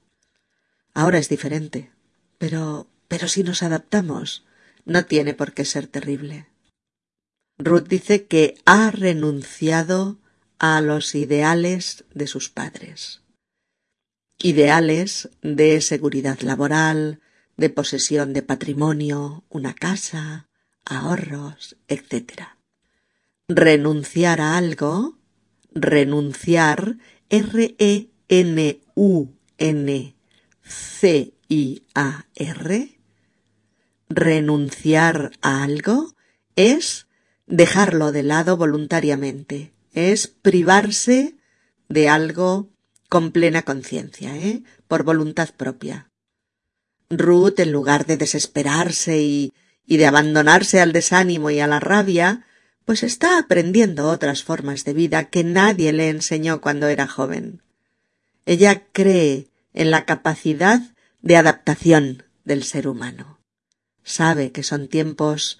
Ahora 0.93 1.17
es 1.17 1.29
diferente. 1.29 1.92
Pero 2.43 2.89
pero 3.08 3.29
si 3.29 3.41
nos 3.41 3.63
adaptamos, 3.63 4.43
no 4.84 5.06
tiene 5.06 5.34
por 5.34 5.53
qué 5.53 5.63
ser 5.63 5.88
terrible. 5.88 6.49
Ruth 7.58 7.88
dice 7.88 8.25
que 8.25 8.56
ha 8.65 8.91
renunciado 8.91 10.19
a 10.60 10.82
los 10.82 11.15
ideales 11.15 12.03
de 12.13 12.27
sus 12.27 12.49
padres. 12.49 13.21
Ideales 14.39 15.29
de 15.41 15.79
seguridad 15.79 16.41
laboral, 16.41 17.21
de 17.56 17.69
posesión 17.69 18.34
de 18.34 18.41
patrimonio, 18.41 19.45
una 19.47 19.73
casa, 19.73 20.49
ahorros, 20.84 21.77
etc. 21.88 22.41
Renunciar 23.47 24.41
a 24.41 24.58
algo, 24.58 25.17
renunciar, 25.73 26.97
R-E-N-U-N-C-I-A-R, 31.53 32.99
renunciar 34.09 35.31
a 35.41 35.63
algo 35.63 36.13
es 36.55 37.07
dejarlo 37.47 38.11
de 38.11 38.23
lado 38.23 38.57
voluntariamente, 38.57 39.73
es 39.93 40.27
privarse 40.27 41.35
de 41.89 42.09
algo 42.09 42.69
con 43.09 43.31
plena 43.31 43.63
conciencia, 43.63 44.35
¿eh? 44.35 44.63
por 44.87 45.03
voluntad 45.03 45.49
propia. 45.55 46.09
Ruth, 47.09 47.59
en 47.59 47.71
lugar 47.71 48.05
de 48.05 48.17
desesperarse 48.17 49.21
y, 49.21 49.53
y 49.85 49.97
de 49.97 50.07
abandonarse 50.07 50.81
al 50.81 50.93
desánimo 50.93 51.51
y 51.51 51.59
a 51.59 51.67
la 51.67 51.79
rabia, 51.79 52.45
pues 52.85 53.03
está 53.03 53.37
aprendiendo 53.37 54.09
otras 54.09 54.43
formas 54.43 54.83
de 54.83 54.93
vida 54.93 55.25
que 55.25 55.43
nadie 55.43 55.93
le 55.93 56.09
enseñó 56.09 56.59
cuando 56.59 56.87
era 56.87 57.07
joven. 57.07 57.61
Ella 58.45 58.83
cree 58.91 59.47
en 59.73 59.91
la 59.91 60.05
capacidad 60.05 60.81
de 61.23 61.38
adaptación 61.38 62.23
del 62.43 62.63
ser 62.63 62.88
humano. 62.88 63.39
Sabe 64.03 64.51
que 64.51 64.62
son 64.62 64.89
tiempos 64.89 65.59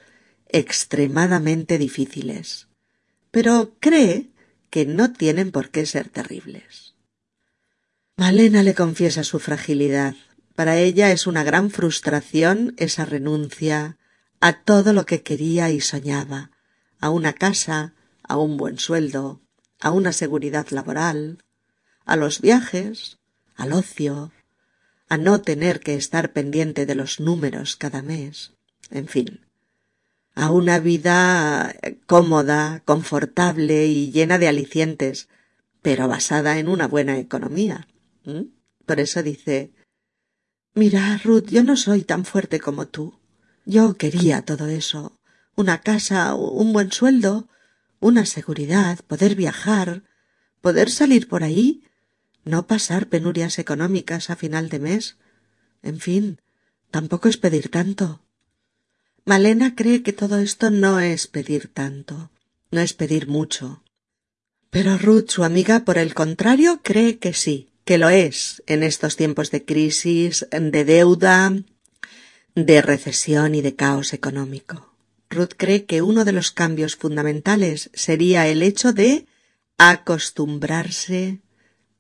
extremadamente 0.50 1.78
difíciles, 1.78 2.68
pero 3.32 3.76
cree 3.80 4.30
que 4.70 4.86
no 4.86 5.14
tienen 5.14 5.52
por 5.52 5.72
qué 5.72 5.86
ser 5.86 6.10
terribles. 6.10 6.94
Malena 8.18 8.62
le 8.62 8.76
confiesa 8.76 9.24
su 9.24 9.40
fragilidad. 9.40 10.16
Para 10.54 10.78
ella 10.78 11.12
es 11.12 11.26
una 11.26 11.44
gran 11.44 11.72
frustración 11.72 12.76
esa 12.78 13.06
renuncia 13.06 13.98
a 14.40 14.62
todo 14.62 14.92
lo 14.94 15.06
que 15.06 15.24
quería 15.24 15.72
y 15.72 15.80
soñaba, 15.80 16.52
a 17.00 17.10
una 17.10 17.34
casa, 17.34 17.94
a 18.22 18.38
un 18.38 18.58
buen 18.58 18.78
sueldo, 18.78 19.42
a 19.80 19.92
una 19.92 20.12
seguridad 20.12 20.68
laboral, 20.70 21.44
a 22.06 22.18
los 22.18 22.42
viajes, 22.42 23.18
al 23.56 23.72
ocio, 23.74 24.32
a 25.14 25.18
no 25.18 25.42
tener 25.42 25.80
que 25.80 25.94
estar 25.94 26.34
pendiente 26.34 26.88
de 26.88 26.96
los 26.96 27.20
números 27.20 27.76
cada 27.76 28.02
mes, 28.02 28.54
en 28.90 29.08
fin, 29.08 29.42
a 30.34 30.50
una 30.50 30.80
vida 30.80 31.76
cómoda, 32.08 32.82
confortable 32.84 33.86
y 33.86 34.12
llena 34.12 34.40
de 34.40 34.48
alicientes, 34.48 35.30
pero 35.84 36.08
basada 36.08 36.58
en 36.58 36.68
una 36.68 36.88
buena 36.88 37.20
economía. 37.20 37.88
Por 38.88 39.00
eso 39.00 39.22
dice 39.22 39.72
Mira, 40.74 41.22
Ruth, 41.24 41.46
yo 41.52 41.64
no 41.64 41.78
soy 41.78 42.02
tan 42.02 42.26
fuerte 42.26 42.60
como 42.60 42.88
tú. 42.88 43.20
Yo 43.68 43.94
quería 43.94 44.42
todo 44.42 44.66
eso. 44.66 45.20
Una 45.56 45.82
casa, 45.82 46.34
un 46.34 46.74
buen 46.74 46.92
sueldo, 46.92 47.48
una 48.00 48.26
seguridad, 48.26 48.98
poder 49.06 49.36
viajar, 49.36 50.02
poder 50.62 50.90
salir 50.90 51.28
por 51.28 51.44
ahí, 51.44 51.84
no 52.46 52.68
pasar 52.68 53.08
penurias 53.08 53.60
económicas 53.60 54.30
a 54.30 54.36
final 54.36 54.70
de 54.70 54.80
mes. 54.80 55.18
En 55.82 56.00
fin, 56.00 56.40
tampoco 56.92 57.30
es 57.30 57.38
pedir 57.38 57.70
tanto. 57.70 58.22
Malena 59.26 59.76
cree 59.76 60.04
que 60.04 60.14
todo 60.14 60.40
esto 60.40 60.70
no 60.70 61.00
es 61.00 61.28
pedir 61.28 61.70
tanto, 61.74 62.30
no 62.72 62.82
es 62.82 62.94
pedir 62.94 63.28
mucho. 63.28 63.84
Pero 64.70 64.98
Ruth, 64.98 65.30
su 65.30 65.44
amiga, 65.44 65.86
por 65.86 65.98
el 65.98 66.14
contrario, 66.14 66.82
cree 66.84 67.20
que 67.20 67.34
sí, 67.34 67.70
que 67.86 67.98
lo 67.98 68.10
es 68.10 68.64
en 68.66 68.84
estos 68.84 69.16
tiempos 69.16 69.52
de 69.52 69.64
crisis, 69.64 70.48
de 70.52 70.84
deuda, 70.84 71.54
de 72.56 72.82
recesión 72.82 73.56
y 73.56 73.62
de 73.62 73.76
caos 73.76 74.14
económico. 74.14 74.94
Ruth 75.30 75.54
cree 75.58 75.86
que 75.86 76.02
uno 76.02 76.26
de 76.26 76.32
los 76.32 76.52
cambios 76.52 76.96
fundamentales 76.96 77.90
sería 77.94 78.48
el 78.48 78.62
hecho 78.62 78.94
de 78.94 79.26
acostumbrarse 79.78 81.43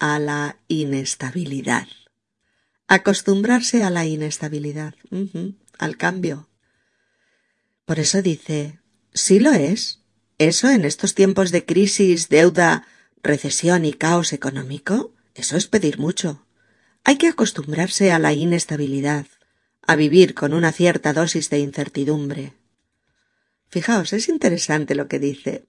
a 0.04 0.20
la 0.20 0.58
inestabilidad. 0.68 1.88
Acostumbrarse 2.90 3.84
a 3.84 3.90
la 3.90 4.06
inestabilidad, 4.06 4.96
al 5.80 5.96
cambio, 5.96 6.50
por 7.86 8.02
eso 8.02 8.22
dice, 8.22 8.80
sí 9.14 9.40
lo 9.40 9.54
es. 9.54 10.02
Eso 10.40 10.70
en 10.70 10.84
estos 10.84 11.16
tiempos 11.16 11.52
de 11.52 11.66
crisis, 11.66 12.28
deuda, 12.28 12.86
recesión 13.24 13.86
y 13.86 13.94
caos 13.94 14.34
económico, 14.34 15.14
eso 15.36 15.56
es 15.56 15.68
pedir 15.68 16.00
mucho. 16.00 16.46
Hay 17.06 17.18
que 17.18 17.30
acostumbrarse 17.30 18.12
a 18.12 18.20
la 18.20 18.34
inestabilidad, 18.34 19.28
a 19.88 19.96
vivir 19.96 20.34
con 20.34 20.54
una 20.54 20.74
cierta 20.74 21.14
dosis 21.14 21.50
de 21.50 21.60
incertidumbre. 21.60 22.52
Fijaos, 23.74 24.14
es 24.14 24.30
interesante 24.30 24.94
lo 24.94 25.08
que 25.08 25.18
dice. 25.18 25.66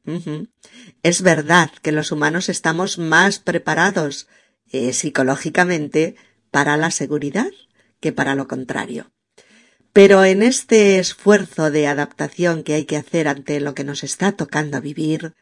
Es 1.03 1.23
verdad 1.23 1.71
que 1.81 1.91
los 1.91 2.13
humanos 2.13 2.51
estamos 2.51 2.99
más 2.99 3.39
preparados 3.39 4.29
eh, 4.71 4.93
psicológicamente 4.93 6.15
para 6.51 6.77
la 6.77 6.91
seguridad 6.91 7.51
que 8.01 8.13
para 8.13 8.35
lo 8.35 8.47
contrario. 8.47 9.11
Pero 9.95 10.23
en 10.23 10.43
este 10.43 10.99
esfuerzo 10.99 11.71
de 11.71 11.87
adaptación 11.87 12.63
que 12.63 12.75
hay 12.75 12.85
que 12.85 12.99
hacer 12.99 13.27
ante 13.27 13.59
lo 13.59 13.75
que 13.75 13.85
nos 13.85 14.05
está 14.05 14.33
tocando 14.33 14.83
vivir, 14.83 15.33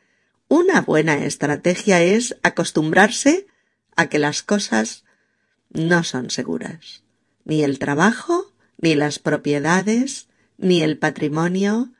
una 0.46 0.82
buena 0.82 1.16
estrategia 1.24 2.00
es 2.00 2.36
acostumbrarse 2.44 3.48
a 3.96 4.06
que 4.06 4.20
las 4.20 4.44
cosas 4.44 5.02
no 5.68 6.04
son 6.04 6.30
seguras. 6.30 7.02
Ni 7.44 7.64
el 7.64 7.80
trabajo, 7.80 8.52
ni 8.78 8.94
las 8.94 9.18
propiedades, 9.18 10.28
ni 10.58 10.82
el 10.82 10.96
patrimonio, 10.96 11.90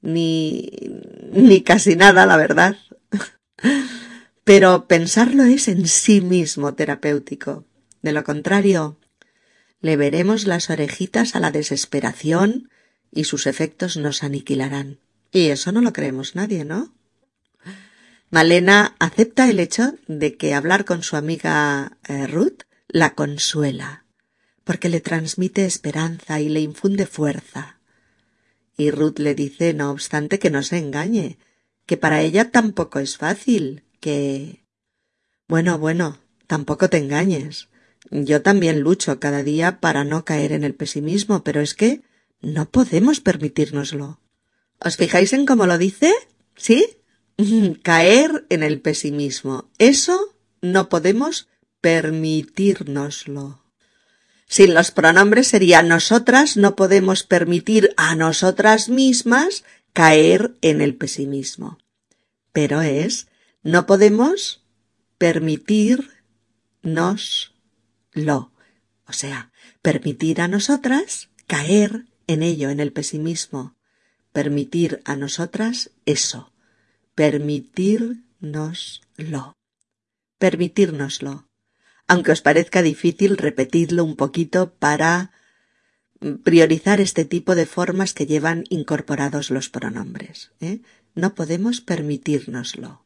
ni, 0.00 0.70
ni 1.32 1.62
casi 1.62 1.96
nada, 1.96 2.26
la 2.26 2.36
verdad. 2.36 2.76
Pero 4.44 4.86
pensarlo 4.86 5.44
es 5.44 5.68
en 5.68 5.86
sí 5.86 6.20
mismo 6.20 6.74
terapéutico. 6.74 7.66
De 8.02 8.12
lo 8.12 8.24
contrario, 8.24 8.98
le 9.80 9.96
veremos 9.96 10.46
las 10.46 10.70
orejitas 10.70 11.36
a 11.36 11.40
la 11.40 11.50
desesperación 11.50 12.70
y 13.12 13.24
sus 13.24 13.46
efectos 13.46 13.96
nos 13.96 14.22
aniquilarán. 14.22 15.00
Y 15.30 15.48
eso 15.48 15.72
no 15.72 15.80
lo 15.80 15.92
creemos 15.92 16.34
nadie, 16.34 16.64
¿no? 16.64 16.94
Malena 18.30 18.94
acepta 18.98 19.48
el 19.48 19.58
hecho 19.58 19.94
de 20.06 20.36
que 20.36 20.54
hablar 20.54 20.84
con 20.84 21.02
su 21.02 21.16
amiga 21.16 21.98
eh, 22.08 22.26
Ruth 22.26 22.62
la 22.88 23.14
consuela, 23.14 24.04
porque 24.64 24.88
le 24.88 25.00
transmite 25.00 25.64
esperanza 25.64 26.40
y 26.40 26.48
le 26.48 26.60
infunde 26.60 27.06
fuerza. 27.06 27.77
Y 28.78 28.92
Ruth 28.92 29.18
le 29.18 29.34
dice, 29.34 29.74
no 29.74 29.90
obstante, 29.90 30.38
que 30.38 30.50
no 30.50 30.62
se 30.62 30.78
engañe, 30.78 31.36
que 31.84 31.96
para 31.96 32.22
ella 32.22 32.50
tampoco 32.50 33.00
es 33.00 33.18
fácil, 33.18 33.82
que. 34.00 34.64
Bueno, 35.48 35.78
bueno, 35.78 36.20
tampoco 36.46 36.88
te 36.88 36.98
engañes. 36.98 37.68
Yo 38.10 38.40
también 38.40 38.80
lucho 38.80 39.18
cada 39.18 39.42
día 39.42 39.80
para 39.80 40.04
no 40.04 40.24
caer 40.24 40.52
en 40.52 40.62
el 40.62 40.74
pesimismo, 40.74 41.42
pero 41.42 41.60
es 41.60 41.74
que 41.74 42.02
no 42.40 42.70
podemos 42.70 43.20
permitírnoslo. 43.20 44.20
¿Os 44.80 44.96
fijáis 44.96 45.32
en 45.32 45.44
cómo 45.44 45.66
lo 45.66 45.76
dice? 45.76 46.14
¿Sí? 46.56 46.86
caer 47.82 48.46
en 48.48 48.62
el 48.62 48.80
pesimismo. 48.80 49.70
Eso 49.78 50.36
no 50.62 50.88
podemos 50.88 51.48
permitírnoslo. 51.80 53.67
Sin 54.48 54.72
los 54.72 54.90
pronombres 54.90 55.48
sería 55.48 55.82
nosotras 55.82 56.56
no 56.56 56.74
podemos 56.74 57.22
permitir 57.22 57.92
a 57.98 58.14
nosotras 58.14 58.88
mismas 58.88 59.64
caer 59.92 60.56
en 60.62 60.80
el 60.80 60.96
pesimismo. 60.96 61.76
Pero 62.52 62.80
es 62.80 63.28
no 63.62 63.84
podemos 63.84 64.64
permitirnos 65.18 67.52
lo. 68.12 68.50
O 69.06 69.12
sea, 69.12 69.52
permitir 69.82 70.40
a 70.40 70.48
nosotras 70.48 71.28
caer 71.46 72.06
en 72.26 72.42
ello, 72.42 72.70
en 72.70 72.80
el 72.80 72.90
pesimismo. 72.92 73.76
Permitir 74.32 75.02
a 75.04 75.14
nosotras 75.16 75.90
eso. 76.06 76.54
Permitirnoslo. 77.14 79.52
Permitírnoslo 80.38 81.47
aunque 82.08 82.32
os 82.32 82.40
parezca 82.40 82.82
difícil, 82.82 83.36
repetidlo 83.36 84.02
un 84.02 84.16
poquito 84.16 84.72
para 84.74 85.30
priorizar 86.42 87.00
este 87.00 87.24
tipo 87.24 87.54
de 87.54 87.66
formas 87.66 88.14
que 88.14 88.26
llevan 88.26 88.64
incorporados 88.70 89.50
los 89.50 89.68
pronombres. 89.68 90.50
¿eh? 90.60 90.80
No 91.14 91.34
podemos 91.34 91.80
permitírnoslo. 91.82 93.04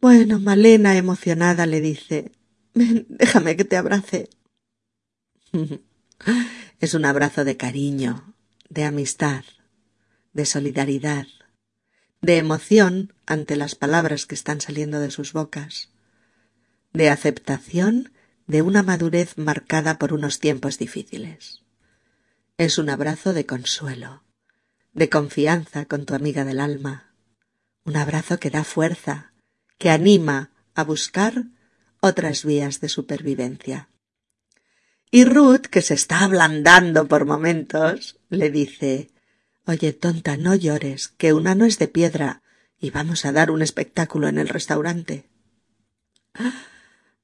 Bueno, 0.00 0.38
Malena, 0.38 0.96
emocionada, 0.96 1.66
le 1.66 1.80
dice, 1.80 2.30
déjame 2.74 3.56
que 3.56 3.64
te 3.64 3.76
abrace. 3.76 4.30
es 6.80 6.94
un 6.94 7.04
abrazo 7.04 7.44
de 7.44 7.56
cariño, 7.56 8.34
de 8.68 8.84
amistad, 8.84 9.44
de 10.32 10.46
solidaridad, 10.46 11.26
de 12.22 12.38
emoción 12.38 13.12
ante 13.26 13.56
las 13.56 13.74
palabras 13.74 14.24
que 14.26 14.36
están 14.36 14.60
saliendo 14.60 15.00
de 15.00 15.10
sus 15.10 15.32
bocas 15.32 15.90
de 16.96 17.10
aceptación 17.10 18.10
de 18.46 18.62
una 18.62 18.82
madurez 18.82 19.36
marcada 19.36 19.98
por 19.98 20.14
unos 20.14 20.40
tiempos 20.40 20.78
difíciles. 20.78 21.62
Es 22.56 22.78
un 22.78 22.88
abrazo 22.88 23.34
de 23.34 23.44
consuelo, 23.44 24.22
de 24.94 25.10
confianza 25.10 25.84
con 25.84 26.06
tu 26.06 26.14
amiga 26.14 26.46
del 26.46 26.58
alma, 26.58 27.12
un 27.84 27.96
abrazo 27.96 28.38
que 28.38 28.48
da 28.48 28.64
fuerza, 28.64 29.32
que 29.76 29.90
anima 29.90 30.52
a 30.74 30.84
buscar 30.84 31.44
otras 32.00 32.46
vías 32.46 32.80
de 32.80 32.88
supervivencia. 32.88 33.90
Y 35.10 35.24
Ruth, 35.24 35.66
que 35.70 35.82
se 35.82 35.92
está 35.92 36.20
ablandando 36.20 37.08
por 37.08 37.26
momentos, 37.26 38.18
le 38.30 38.50
dice 38.50 39.10
Oye, 39.66 39.92
tonta, 39.92 40.38
no 40.38 40.54
llores, 40.54 41.08
que 41.08 41.34
una 41.34 41.54
no 41.54 41.66
es 41.66 41.78
de 41.78 41.88
piedra, 41.88 42.42
y 42.80 42.88
vamos 42.88 43.26
a 43.26 43.32
dar 43.32 43.50
un 43.50 43.60
espectáculo 43.60 44.28
en 44.28 44.38
el 44.38 44.48
restaurante. 44.48 45.28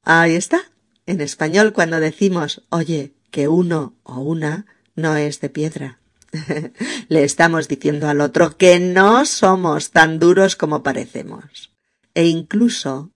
Ahí 0.02 0.34
está. 0.34 0.70
En 1.06 1.20
español 1.20 1.72
cuando 1.72 2.00
decimos, 2.00 2.62
oye, 2.70 3.14
que 3.30 3.48
uno 3.48 3.94
o 4.02 4.20
una 4.20 4.66
no 4.94 5.16
es 5.16 5.40
de 5.40 5.48
piedra. 5.48 6.00
Le 7.08 7.24
estamos 7.24 7.68
diciendo 7.68 8.08
al 8.08 8.20
otro 8.20 8.56
que 8.56 8.80
no 8.80 9.24
somos 9.24 9.90
tan 9.90 10.18
duros 10.18 10.56
como 10.56 10.82
parecemos. 10.82 11.72
E 12.14 12.26
incluso 12.26 13.12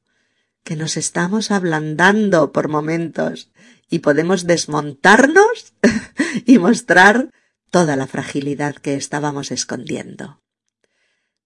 que 0.65 0.77
nos 0.77 0.97
estamos 0.97 1.51
ablandando 1.51 2.53
por 2.53 2.69
momentos 2.69 3.51
y 3.89 4.01
podemos 4.01 4.47
desmontarnos 4.47 5.75
y 6.47 6.59
mostrar 6.59 7.31
toda 7.71 7.97
la 7.97 8.07
fragilidad 8.07 8.75
que 8.75 8.95
estábamos 8.95 9.51
escondiendo. 9.51 10.41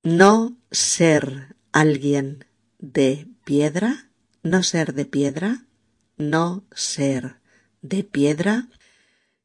No 0.03 0.57
ser 0.71 1.57
alguien 1.73 2.47
de 2.79 3.29
piedra 3.45 4.10
no 4.43 4.63
ser 4.63 4.95
de 4.95 5.05
piedra, 5.05 5.65
no 6.17 6.65
ser 6.75 7.37
de 7.83 8.05
piedra, 8.05 8.69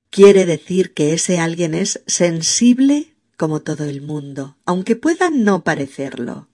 quiere 0.09 0.45
decir 0.45 0.93
que 0.93 1.13
ese 1.13 1.39
alguien 1.39 1.73
es 1.73 2.01
sensible 2.07 3.15
como 3.37 3.61
todo 3.61 3.85
el 3.85 4.01
mundo, 4.01 4.57
aunque 4.65 4.95
pueda 4.95 5.29
no 5.29 5.63
parecerlo. 5.63 6.49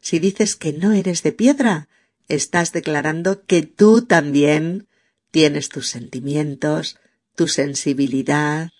Si 0.00 0.18
dices 0.18 0.56
que 0.56 0.72
no 0.72 0.92
eres 0.92 1.22
de 1.22 1.32
piedra, 1.32 1.88
estás 2.28 2.72
declarando 2.72 3.44
que 3.44 3.62
tú 3.62 4.02
también 4.02 4.88
tienes 5.30 5.68
tus 5.68 5.88
sentimientos, 5.88 6.98
tu 7.34 7.48
sensibilidad 7.48 8.70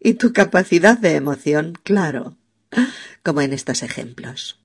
y 0.00 0.14
tu 0.14 0.32
capacidad 0.32 0.98
de 0.98 1.14
emoción, 1.14 1.78
claro, 1.82 2.36
como 3.22 3.40
en 3.40 3.52
estos 3.52 3.82
ejemplos. 3.82 4.60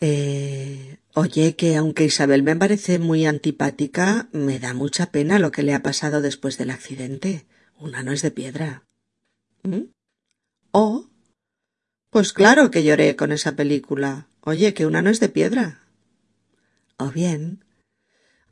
Eh, 0.00 0.99
oye, 1.14 1.56
que 1.56 1.76
aunque 1.76 2.04
Isabel 2.04 2.42
me 2.42 2.56
parece 2.56 2.98
muy 2.98 3.26
antipática, 3.26 4.28
me 4.32 4.58
da 4.58 4.74
mucha 4.74 5.10
pena 5.10 5.38
lo 5.38 5.50
que 5.50 5.62
le 5.62 5.74
ha 5.74 5.82
pasado 5.82 6.20
después 6.20 6.58
del 6.58 6.70
accidente. 6.70 7.46
Una 7.78 8.02
no 8.02 8.12
es 8.12 8.22
de 8.22 8.30
piedra. 8.30 8.84
¿Mm? 9.62 9.90
¿O? 10.72 11.08
Pues 12.10 12.32
claro 12.32 12.70
que 12.70 12.82
lloré 12.82 13.16
con 13.16 13.32
esa 13.32 13.56
película. 13.56 14.28
Oye, 14.42 14.74
que 14.74 14.86
una 14.86 15.02
no 15.02 15.10
es 15.10 15.20
de 15.20 15.28
piedra. 15.28 15.80
O 16.98 17.10
bien. 17.10 17.64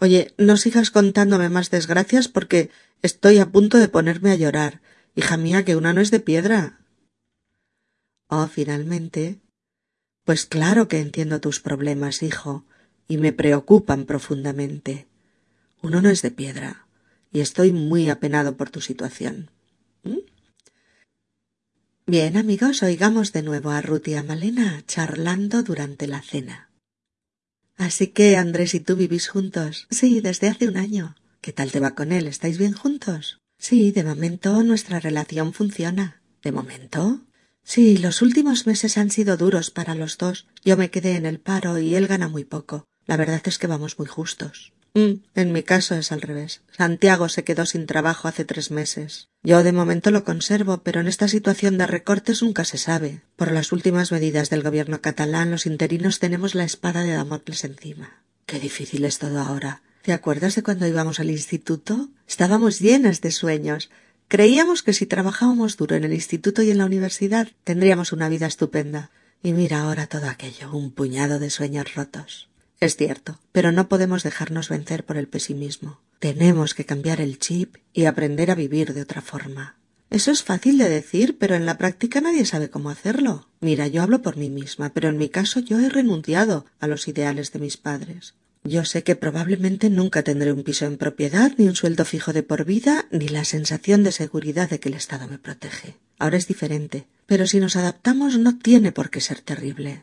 Oye, 0.00 0.32
no 0.38 0.56
sigas 0.56 0.90
contándome 0.90 1.48
más 1.48 1.70
desgracias 1.70 2.28
porque 2.28 2.70
estoy 3.02 3.38
a 3.38 3.50
punto 3.50 3.78
de 3.78 3.88
ponerme 3.88 4.30
a 4.30 4.36
llorar. 4.36 4.80
Hija 5.14 5.36
mía, 5.36 5.64
que 5.64 5.76
una 5.76 5.92
no 5.92 6.00
es 6.00 6.10
de 6.10 6.20
piedra. 6.20 6.78
Oh, 8.28 8.46
finalmente, 8.46 9.40
pues 10.28 10.44
claro 10.44 10.88
que 10.88 11.00
entiendo 11.00 11.40
tus 11.40 11.58
problemas, 11.58 12.22
hijo, 12.22 12.66
y 13.08 13.16
me 13.16 13.32
preocupan 13.32 14.04
profundamente. 14.04 15.06
Uno 15.80 16.02
no 16.02 16.10
es 16.10 16.20
de 16.20 16.30
piedra, 16.30 16.86
y 17.32 17.40
estoy 17.40 17.72
muy 17.72 18.10
apenado 18.10 18.54
por 18.54 18.68
tu 18.68 18.82
situación. 18.82 19.50
¿Mm? 20.02 20.18
Bien, 22.04 22.36
amigos, 22.36 22.82
oigamos 22.82 23.32
de 23.32 23.40
nuevo 23.40 23.70
a 23.70 23.80
Ruth 23.80 24.06
y 24.08 24.16
a 24.16 24.22
Malena 24.22 24.82
charlando 24.86 25.62
durante 25.62 26.06
la 26.06 26.20
cena. 26.20 26.68
Así 27.78 28.08
que 28.08 28.36
Andrés 28.36 28.74
y 28.74 28.80
tú 28.80 28.96
vivís 28.96 29.28
juntos. 29.28 29.86
Sí, 29.88 30.20
desde 30.20 30.50
hace 30.50 30.68
un 30.68 30.76
año. 30.76 31.16
¿Qué 31.40 31.54
tal 31.54 31.72
te 31.72 31.80
va 31.80 31.94
con 31.94 32.12
él? 32.12 32.26
¿Estáis 32.26 32.58
bien 32.58 32.74
juntos? 32.74 33.38
Sí, 33.58 33.92
de 33.92 34.04
momento 34.04 34.62
nuestra 34.62 35.00
relación 35.00 35.54
funciona. 35.54 36.20
¿De 36.42 36.52
momento? 36.52 37.22
Sí, 37.68 37.98
los 37.98 38.22
últimos 38.22 38.66
meses 38.66 38.96
han 38.96 39.10
sido 39.10 39.36
duros 39.36 39.70
para 39.70 39.94
los 39.94 40.16
dos. 40.16 40.46
Yo 40.64 40.78
me 40.78 40.90
quedé 40.90 41.16
en 41.16 41.26
el 41.26 41.38
paro 41.38 41.76
y 41.78 41.96
él 41.96 42.06
gana 42.06 42.26
muy 42.26 42.46
poco. 42.46 42.86
La 43.04 43.18
verdad 43.18 43.42
es 43.44 43.58
que 43.58 43.66
vamos 43.66 43.98
muy 43.98 44.08
justos. 44.08 44.72
Mm, 44.94 45.20
en 45.34 45.52
mi 45.52 45.62
caso 45.62 45.94
es 45.94 46.10
al 46.10 46.22
revés. 46.22 46.62
Santiago 46.74 47.28
se 47.28 47.44
quedó 47.44 47.66
sin 47.66 47.84
trabajo 47.84 48.26
hace 48.26 48.46
tres 48.46 48.70
meses. 48.70 49.28
Yo 49.42 49.62
de 49.62 49.72
momento 49.72 50.10
lo 50.10 50.24
conservo, 50.24 50.82
pero 50.82 51.02
en 51.02 51.08
esta 51.08 51.28
situación 51.28 51.76
de 51.76 51.86
recortes 51.86 52.42
nunca 52.42 52.64
se 52.64 52.78
sabe. 52.78 53.20
Por 53.36 53.52
las 53.52 53.70
últimas 53.70 54.12
medidas 54.12 54.48
del 54.48 54.62
gobierno 54.62 55.02
catalán, 55.02 55.50
los 55.50 55.66
interinos 55.66 56.20
tenemos 56.20 56.54
la 56.54 56.64
espada 56.64 57.02
de 57.02 57.12
Damocles 57.12 57.64
encima. 57.64 58.22
Qué 58.46 58.58
difícil 58.60 59.04
es 59.04 59.18
todo 59.18 59.40
ahora. 59.40 59.82
¿Te 60.00 60.14
acuerdas 60.14 60.54
de 60.54 60.62
cuando 60.62 60.86
íbamos 60.86 61.20
al 61.20 61.28
instituto? 61.28 62.08
Estábamos 62.26 62.80
llenas 62.80 63.20
de 63.20 63.30
sueños. 63.30 63.90
Creíamos 64.28 64.82
que 64.82 64.92
si 64.92 65.06
trabajábamos 65.06 65.78
duro 65.78 65.96
en 65.96 66.04
el 66.04 66.12
instituto 66.12 66.60
y 66.60 66.70
en 66.70 66.76
la 66.76 66.84
universidad 66.84 67.48
tendríamos 67.64 68.12
una 68.12 68.28
vida 68.28 68.46
estupenda. 68.46 69.10
Y 69.42 69.54
mira 69.54 69.80
ahora 69.80 70.06
todo 70.06 70.28
aquello, 70.28 70.70
un 70.70 70.90
puñado 70.90 71.38
de 71.38 71.48
sueños 71.48 71.94
rotos. 71.94 72.50
Es 72.78 72.96
cierto, 72.96 73.40
pero 73.52 73.72
no 73.72 73.88
podemos 73.88 74.22
dejarnos 74.22 74.68
vencer 74.68 75.04
por 75.04 75.16
el 75.16 75.28
pesimismo. 75.28 76.00
Tenemos 76.18 76.74
que 76.74 76.84
cambiar 76.84 77.22
el 77.22 77.38
chip 77.38 77.76
y 77.94 78.04
aprender 78.04 78.50
a 78.50 78.54
vivir 78.54 78.92
de 78.92 79.02
otra 79.02 79.22
forma. 79.22 79.76
Eso 80.10 80.30
es 80.30 80.42
fácil 80.42 80.76
de 80.76 80.88
decir, 80.88 81.38
pero 81.38 81.54
en 81.54 81.64
la 81.64 81.78
práctica 81.78 82.20
nadie 82.20 82.44
sabe 82.44 82.68
cómo 82.68 82.90
hacerlo. 82.90 83.48
Mira, 83.60 83.86
yo 83.88 84.02
hablo 84.02 84.20
por 84.20 84.36
mí 84.36 84.50
misma, 84.50 84.90
pero 84.90 85.08
en 85.08 85.16
mi 85.16 85.28
caso 85.30 85.60
yo 85.60 85.78
he 85.78 85.88
renunciado 85.88 86.66
a 86.80 86.86
los 86.86 87.08
ideales 87.08 87.52
de 87.52 87.60
mis 87.60 87.76
padres. 87.76 88.34
Yo 88.68 88.84
sé 88.84 89.02
que 89.02 89.16
probablemente 89.16 89.88
nunca 89.88 90.22
tendré 90.22 90.52
un 90.52 90.62
piso 90.62 90.84
en 90.84 90.98
propiedad, 90.98 91.52
ni 91.56 91.68
un 91.68 91.74
sueldo 91.74 92.04
fijo 92.04 92.34
de 92.34 92.42
por 92.42 92.66
vida, 92.66 93.06
ni 93.10 93.26
la 93.26 93.46
sensación 93.46 94.04
de 94.04 94.12
seguridad 94.12 94.68
de 94.68 94.78
que 94.78 94.90
el 94.90 94.94
Estado 94.94 95.26
me 95.26 95.38
protege. 95.38 95.96
Ahora 96.18 96.36
es 96.36 96.46
diferente, 96.46 97.06
pero 97.24 97.46
si 97.46 97.60
nos 97.60 97.76
adaptamos 97.76 98.38
no 98.38 98.58
tiene 98.58 98.92
por 98.92 99.08
qué 99.08 99.22
ser 99.22 99.40
terrible. 99.40 100.02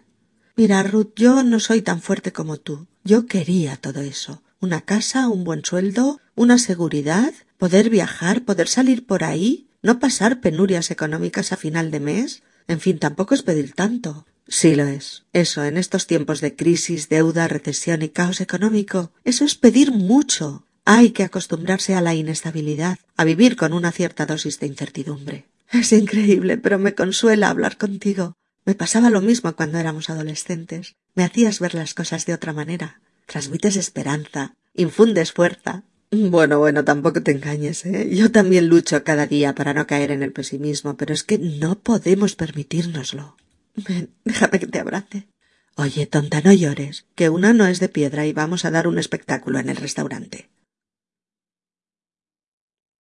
Mira, 0.56 0.82
Ruth, 0.82 1.14
yo 1.16 1.44
no 1.44 1.60
soy 1.60 1.84
tan 1.84 2.02
fuerte 2.02 2.34
como 2.34 2.58
tú. 2.58 2.88
Yo 3.04 3.28
quería 3.28 3.76
todo 3.76 4.02
eso. 4.02 4.42
Una 4.60 4.82
casa, 4.82 5.28
un 5.28 5.44
buen 5.44 5.64
sueldo, 5.64 6.20
una 6.34 6.58
seguridad, 6.58 7.34
poder 7.60 7.92
viajar, 7.92 8.46
poder 8.46 8.68
salir 8.68 9.06
por 9.06 9.24
ahí, 9.24 9.68
no 9.84 10.00
pasar 10.00 10.42
penurias 10.42 10.90
económicas 10.90 11.52
a 11.52 11.58
final 11.58 11.92
de 11.92 12.00
mes. 12.00 12.42
En 12.68 12.80
fin, 12.80 12.98
tampoco 12.98 13.36
es 13.36 13.44
pedir 13.44 13.74
tanto. 13.74 14.26
Sí 14.48 14.76
lo 14.76 14.86
es. 14.86 15.24
Eso, 15.34 15.64
en 15.64 15.78
estos 15.78 16.08
tiempos 16.08 16.42
de 16.42 16.56
crisis, 16.56 17.10
deuda, 17.10 17.48
recesión 17.48 18.02
y 18.02 18.10
caos 18.10 18.42
económico, 18.42 19.12
eso 19.24 19.44
es 19.44 19.56
pedir 19.56 19.92
mucho. 19.92 20.66
Hay 20.86 21.12
que 21.12 21.24
acostumbrarse 21.24 21.96
a 21.96 22.02
la 22.02 22.14
inestabilidad, 22.14 23.00
a 23.18 23.24
vivir 23.24 23.56
con 23.56 23.74
una 23.74 23.92
cierta 23.92 24.28
dosis 24.28 24.60
de 24.60 24.68
incertidumbre. 24.68 25.46
Es 25.72 25.92
increíble, 25.92 26.58
pero 26.58 26.78
me 26.78 26.94
consuela 26.94 27.50
hablar 27.50 27.78
contigo. 27.78 28.38
Me 28.66 28.76
pasaba 28.76 29.10
lo 29.10 29.22
mismo 29.22 29.56
cuando 29.56 29.80
éramos 29.80 30.10
adolescentes. 30.10 30.96
Me 31.16 31.24
hacías 31.24 31.60
ver 31.60 31.74
las 31.74 31.96
cosas 31.96 32.26
de 32.26 32.34
otra 32.34 32.54
manera. 32.54 33.02
Transmites 33.26 33.76
esperanza, 33.78 34.56
infundes 34.76 35.32
fuerza. 35.32 35.84
Bueno, 36.12 36.60
bueno, 36.60 36.84
tampoco 36.84 37.24
te 37.24 37.32
engañes, 37.32 37.86
¿eh? 37.86 38.10
Yo 38.12 38.32
también 38.32 38.68
lucho 38.68 39.04
cada 39.04 39.26
día 39.26 39.56
para 39.56 39.74
no 39.74 39.88
caer 39.88 40.12
en 40.12 40.22
el 40.22 40.32
pesimismo, 40.32 40.96
pero 40.98 41.14
es 41.14 41.24
que 41.24 41.40
no 41.40 41.80
podemos 41.80 42.36
permitírnoslo. 42.36 43.36
Ven, 43.76 44.14
déjame 44.24 44.60
que 44.60 44.68
te 44.68 44.80
abrace. 44.80 45.28
Oye, 45.76 46.08
tonta, 46.08 46.42
no 46.42 46.52
llores, 46.54 47.06
que 47.16 47.30
una 47.30 47.54
no 47.54 47.68
es 47.68 47.80
de 47.80 47.90
piedra 47.90 48.26
y 48.26 48.34
vamos 48.34 48.66
a 48.66 48.72
dar 48.72 48.88
un 48.88 48.98
espectáculo 48.98 49.60
en 49.60 49.70
el 49.70 49.76
restaurante. 49.76 50.50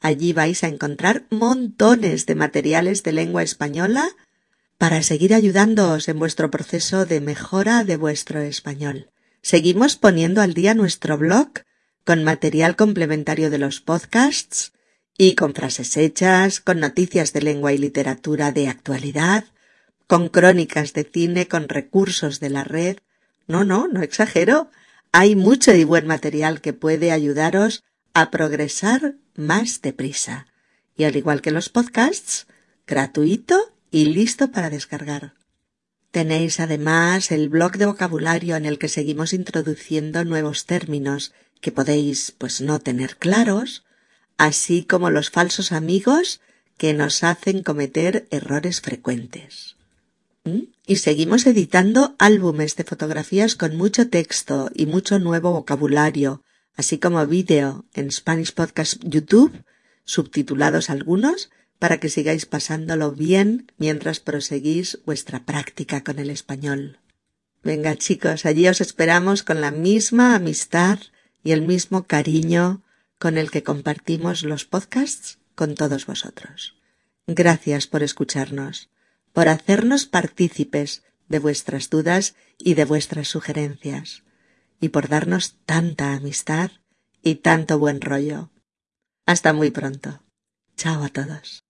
Allí 0.00 0.32
vais 0.34 0.64
a 0.64 0.68
encontrar 0.68 1.24
montones 1.30 2.26
de 2.26 2.34
materiales 2.34 3.02
de 3.04 3.12
lengua 3.12 3.42
española 3.42 4.06
para 4.76 5.02
seguir 5.02 5.32
ayudándoos 5.32 6.08
en 6.08 6.18
vuestro 6.18 6.50
proceso 6.50 7.06
de 7.06 7.22
mejora 7.22 7.84
de 7.84 7.96
vuestro 7.96 8.40
español. 8.40 9.08
Seguimos 9.44 9.96
poniendo 9.96 10.40
al 10.40 10.54
día 10.54 10.72
nuestro 10.72 11.18
blog 11.18 11.50
con 12.02 12.24
material 12.24 12.76
complementario 12.76 13.50
de 13.50 13.58
los 13.58 13.82
podcasts 13.82 14.72
y 15.18 15.34
con 15.34 15.52
frases 15.52 15.98
hechas, 15.98 16.60
con 16.60 16.80
noticias 16.80 17.34
de 17.34 17.42
lengua 17.42 17.74
y 17.74 17.76
literatura 17.76 18.52
de 18.52 18.68
actualidad, 18.68 19.44
con 20.06 20.30
crónicas 20.30 20.94
de 20.94 21.04
cine, 21.04 21.46
con 21.46 21.68
recursos 21.68 22.40
de 22.40 22.48
la 22.48 22.64
red, 22.64 22.96
no, 23.46 23.64
no, 23.64 23.86
no 23.86 24.00
exagero. 24.00 24.70
Hay 25.12 25.36
mucho 25.36 25.74
y 25.74 25.84
buen 25.84 26.06
material 26.06 26.62
que 26.62 26.72
puede 26.72 27.12
ayudaros 27.12 27.84
a 28.14 28.30
progresar 28.30 29.16
más 29.34 29.82
deprisa. 29.82 30.46
Y 30.96 31.04
al 31.04 31.16
igual 31.16 31.42
que 31.42 31.50
los 31.50 31.68
podcasts, 31.68 32.46
gratuito 32.86 33.74
y 33.90 34.06
listo 34.06 34.50
para 34.50 34.70
descargar. 34.70 35.34
Tenéis 36.14 36.60
además 36.60 37.32
el 37.32 37.48
blog 37.48 37.72
de 37.76 37.86
vocabulario 37.86 38.54
en 38.54 38.66
el 38.66 38.78
que 38.78 38.86
seguimos 38.86 39.32
introduciendo 39.32 40.24
nuevos 40.24 40.64
términos 40.64 41.32
que 41.60 41.72
podéis 41.72 42.30
pues 42.38 42.60
no 42.60 42.78
tener 42.78 43.16
claros, 43.16 43.82
así 44.38 44.84
como 44.84 45.10
los 45.10 45.30
falsos 45.30 45.72
amigos 45.72 46.40
que 46.78 46.94
nos 46.94 47.24
hacen 47.24 47.64
cometer 47.64 48.28
errores 48.30 48.80
frecuentes. 48.80 49.74
¿Mm? 50.44 50.68
Y 50.86 50.96
seguimos 50.98 51.46
editando 51.46 52.14
álbumes 52.20 52.76
de 52.76 52.84
fotografías 52.84 53.56
con 53.56 53.76
mucho 53.76 54.08
texto 54.08 54.70
y 54.72 54.86
mucho 54.86 55.18
nuevo 55.18 55.50
vocabulario, 55.50 56.44
así 56.76 56.98
como 56.98 57.26
vídeo 57.26 57.86
en 57.92 58.12
Spanish 58.12 58.54
Podcast 58.54 59.02
YouTube, 59.02 59.64
subtitulados 60.04 60.90
algunos, 60.90 61.50
para 61.84 62.00
que 62.00 62.08
sigáis 62.08 62.46
pasándolo 62.46 63.12
bien 63.12 63.70
mientras 63.76 64.18
proseguís 64.18 65.00
vuestra 65.04 65.44
práctica 65.44 66.02
con 66.02 66.18
el 66.18 66.30
español. 66.30 66.98
Venga 67.62 67.94
chicos, 67.94 68.46
allí 68.46 68.66
os 68.68 68.80
esperamos 68.80 69.42
con 69.42 69.60
la 69.60 69.70
misma 69.70 70.34
amistad 70.34 70.98
y 71.42 71.52
el 71.52 71.60
mismo 71.60 72.06
cariño 72.06 72.82
con 73.18 73.36
el 73.36 73.50
que 73.50 73.62
compartimos 73.62 74.44
los 74.44 74.64
podcasts 74.64 75.36
con 75.54 75.74
todos 75.74 76.06
vosotros. 76.06 76.74
Gracias 77.26 77.86
por 77.86 78.02
escucharnos 78.02 78.88
por 79.34 79.50
hacernos 79.50 80.06
partícipes 80.06 81.02
de 81.28 81.38
vuestras 81.38 81.90
dudas 81.90 82.34
y 82.56 82.72
de 82.72 82.86
vuestras 82.86 83.28
sugerencias, 83.28 84.22
y 84.80 84.88
por 84.88 85.10
darnos 85.10 85.58
tanta 85.66 86.14
amistad 86.14 86.70
y 87.20 87.34
tanto 87.34 87.78
buen 87.78 88.00
rollo. 88.00 88.48
Hasta 89.26 89.52
muy 89.52 89.70
pronto. 89.70 90.22
Chao 90.76 91.04
a 91.04 91.10
todos. 91.10 91.63